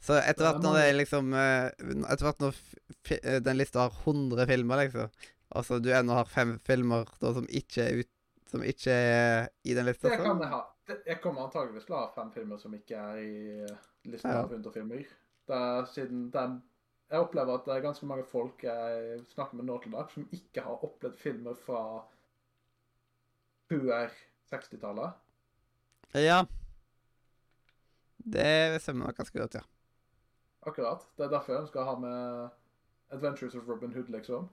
Så 0.00 0.16
etter 0.16 0.46
er 0.46 0.48
hvert 0.48 0.64
når 0.64 0.78
det 0.78 0.84
er 0.86 0.94
liksom 0.96 1.34
eh, 1.36 1.66
Etter 2.08 2.24
hvert 2.24 2.38
når 2.40 2.60
eh, 3.18 3.36
den 3.44 3.58
lista 3.60 3.82
har 3.84 3.98
100 4.00 4.48
filmer, 4.48 4.80
liksom 4.80 5.10
Altså 5.60 5.80
du 5.82 5.90
ennå 5.92 6.14
har 6.16 6.30
fem 6.30 6.54
filmer 6.64 7.08
da, 7.20 7.34
som 7.36 7.48
ikke 7.50 7.84
er 7.84 8.00
ut, 8.00 8.10
Som 8.50 8.62
ikke 8.66 8.90
er 8.90 9.48
i 9.64 9.74
den 9.76 9.86
lista, 9.86 10.08
Det 10.10 10.18
kan 10.18 10.40
jeg 10.42 10.48
ha. 10.50 10.60
Jeg 11.06 11.20
kommer 11.22 11.44
antageligvis 11.46 11.84
til 11.86 11.94
å 11.94 12.00
ha 12.00 12.08
fem 12.16 12.32
filmer 12.34 12.58
som 12.58 12.72
ikke 12.74 12.98
er 12.98 13.18
i 13.22 14.10
lista 14.10 14.28
Ja. 14.32 14.40
av 14.42 14.50
100 14.50 14.72
filmer. 14.74 15.04
Det 15.46 15.56
er 15.56 15.84
siden 15.86 16.30
den 16.34 16.62
Jeg 17.10 17.18
opplever 17.24 17.54
at 17.58 17.64
det 17.66 17.74
er 17.76 17.80
ganske 17.82 18.06
mange 18.06 18.22
folk 18.24 18.62
jeg 18.62 19.24
snakker 19.34 19.54
med 19.58 19.64
nå 19.66 19.80
til 19.82 19.90
dags, 19.90 20.12
som 20.14 20.28
ikke 20.32 20.62
har 20.62 20.84
opplevd 20.86 21.16
filmer 21.18 21.54
fra 21.58 22.04
før 23.68 24.10
60-tallet. 24.52 25.12
Ja. 26.14 26.44
Det 28.30 28.80
stemmer 28.82 29.06
nok 29.08 29.16
ganske 29.18 29.38
godt, 29.40 29.54
ja. 29.58 29.64
Akkurat. 30.66 31.02
Det 31.16 31.24
er 31.26 31.32
derfor 31.34 31.52
jeg 31.54 31.62
ønsker 31.64 31.80
å 31.82 31.88
ha 31.88 31.96
med 31.98 32.50
Adventures 33.10 33.54
of 33.58 33.66
Robin 33.68 33.92
Hood, 33.92 34.10
liksom. 34.14 34.48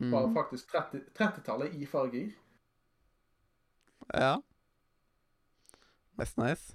Bare 0.00 0.26
Mhm. 0.28 0.34
faktisk 0.34 0.68
30 0.72 1.04
30-tallet 1.14 1.74
i 1.74 1.86
farger. 1.86 2.32
Ja. 4.14 4.36
That's 6.18 6.36
nice. 6.40 6.74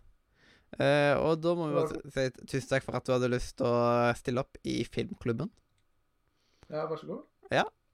Eh, 0.79 1.13
og 1.15 1.39
da 1.43 1.53
må 1.55 1.69
vi 1.69 1.77
bare 1.77 1.99
si 2.11 2.25
tusen 2.49 2.71
takk 2.73 2.83
for 2.83 2.97
at 2.97 3.05
du 3.07 3.13
hadde 3.13 3.31
lyst 3.31 3.55
til 3.59 3.69
å 3.69 4.11
stille 4.17 4.41
opp 4.43 4.57
i 4.67 4.81
Filmklubben. 4.87 5.51
Ja, 6.67 6.87
vær 6.89 6.99
så 6.99 7.07
god. 7.11 7.23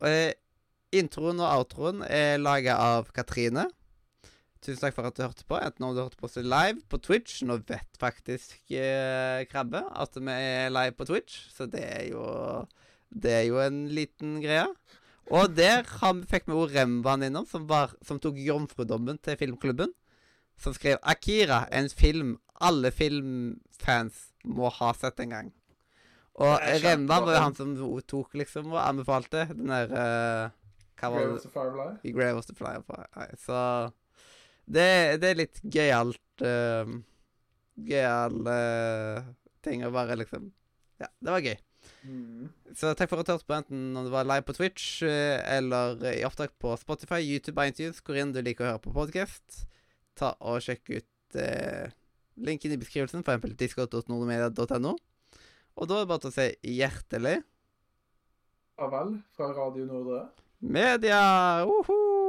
Eh, 0.07 0.31
introen 0.97 1.41
og 1.43 1.51
outroen 1.59 2.01
er 2.07 2.39
laga 2.41 2.79
av 2.81 3.11
Katrine. 3.13 3.67
Tusen 4.61 4.81
takk 4.81 4.93
for 4.93 5.09
at 5.09 5.17
du 5.17 5.23
hørte 5.23 5.45
på, 5.49 5.57
enten 5.57 5.85
om 5.85 5.93
du 5.93 6.01
hørte 6.03 6.19
på 6.19 6.27
oss 6.29 6.37
live 6.37 6.81
på 6.89 6.99
Twitch. 7.01 7.41
Nå 7.45 7.59
vet 7.69 8.01
faktisk 8.01 8.73
eh, 8.77 9.43
Krabbe 9.49 9.83
at 9.89 10.17
vi 10.17 10.33
er 10.33 10.73
live 10.73 10.95
på 10.97 11.07
Twitch, 11.09 11.43
så 11.53 11.69
det 11.69 11.83
er 11.85 12.07
jo 12.13 12.25
Det 13.11 13.31
er 13.41 13.45
jo 13.49 13.57
en 13.59 13.87
liten 13.91 14.39
greie. 14.41 14.69
Og 15.29 15.55
der 15.55 15.83
vi- 15.83 16.25
fikk 16.27 16.47
vi 16.47 16.53
jo 16.53 16.65
Remvan 16.67 17.23
innom, 17.23 17.45
som, 17.45 17.67
var, 17.67 17.93
som 18.03 18.19
tok 18.19 18.35
jomfrudommen 18.35 19.17
til 19.21 19.37
filmklubben. 19.37 19.93
Som 20.57 20.73
skrev 20.73 20.97
'Akira, 21.01 21.67
en 21.71 21.89
film 21.89 22.39
alle 22.61 22.91
filmfans 22.91 24.27
må 24.45 24.69
ha 24.69 24.93
sett 24.93 25.19
en 25.19 25.29
gang'. 25.29 25.51
Og 26.41 26.59
er 26.61 26.79
var 27.25 27.33
jo 27.35 27.39
han 27.43 27.55
som 27.55 27.75
tok 28.07 28.33
liksom 28.33 28.71
og 28.71 28.79
anbefalte 28.87 29.47
den 29.51 29.67
der 29.67 29.91
uh, 29.91 30.49
Hva 31.01 31.09
var 31.11 31.19
Grave 31.19 31.33
det? 31.33 31.41
the 31.41 31.49
Firefly. 31.49 32.11
Grave 32.13 32.37
of 32.37 32.45
the 32.45 32.55
på 32.87 32.95
Så 33.37 33.91
det, 34.65 35.19
det 35.21 35.29
er 35.29 35.35
litt 35.35 35.61
gøyalt 35.61 36.45
uh, 36.45 36.85
Gøyale 37.75 38.55
uh, 38.55 39.33
ting 39.63 39.83
å 39.83 39.91
bare 39.91 40.15
liksom 40.15 40.51
Ja, 41.01 41.07
det 41.19 41.31
var 41.33 41.41
gøy. 41.41 41.57
Mm. 42.03 42.49
Så 42.77 42.93
takk 42.97 43.11
for 43.11 43.21
at 43.21 43.27
du 43.27 43.33
hørte 43.33 43.47
på, 43.47 43.57
enten 43.57 43.97
om 43.97 44.07
det 44.07 44.13
var 44.13 44.27
live 44.27 44.45
på 44.47 44.55
Twitch 44.57 45.01
eh, 45.07 45.39
eller 45.57 46.01
i 46.11 46.23
opptak 46.27 46.53
på 46.61 46.73
Spotify, 46.79 47.21
YouTube, 47.23 47.61
iTunes, 47.65 48.01
hvor 48.05 48.17
inn 48.19 48.33
du 48.33 48.41
liker 48.41 48.65
å 48.65 48.71
høre 48.73 48.83
på 48.83 48.95
podkast. 48.95 49.63
Ta 50.17 50.33
og 50.39 50.61
Sjekk 50.65 50.93
ut 50.95 51.39
eh, 51.39 51.93
linken 52.41 52.73
i 52.73 52.79
beskrivelsen, 52.81 53.25
f.eks. 53.25 53.57
disco.nordmedia.no. 53.59 54.95
Og 55.77 55.87
da 55.87 55.97
er 55.97 56.03
det 56.03 56.11
bare 56.11 56.25
til 56.25 56.33
å 56.33 56.35
si 56.35 56.49
hjertelig 56.79 57.37
Farvel 58.81 59.19
fra 59.37 59.51
Radio 59.53 59.85
Nordre. 59.85 60.23
media! 60.59 61.21
Uhu! 61.65 62.20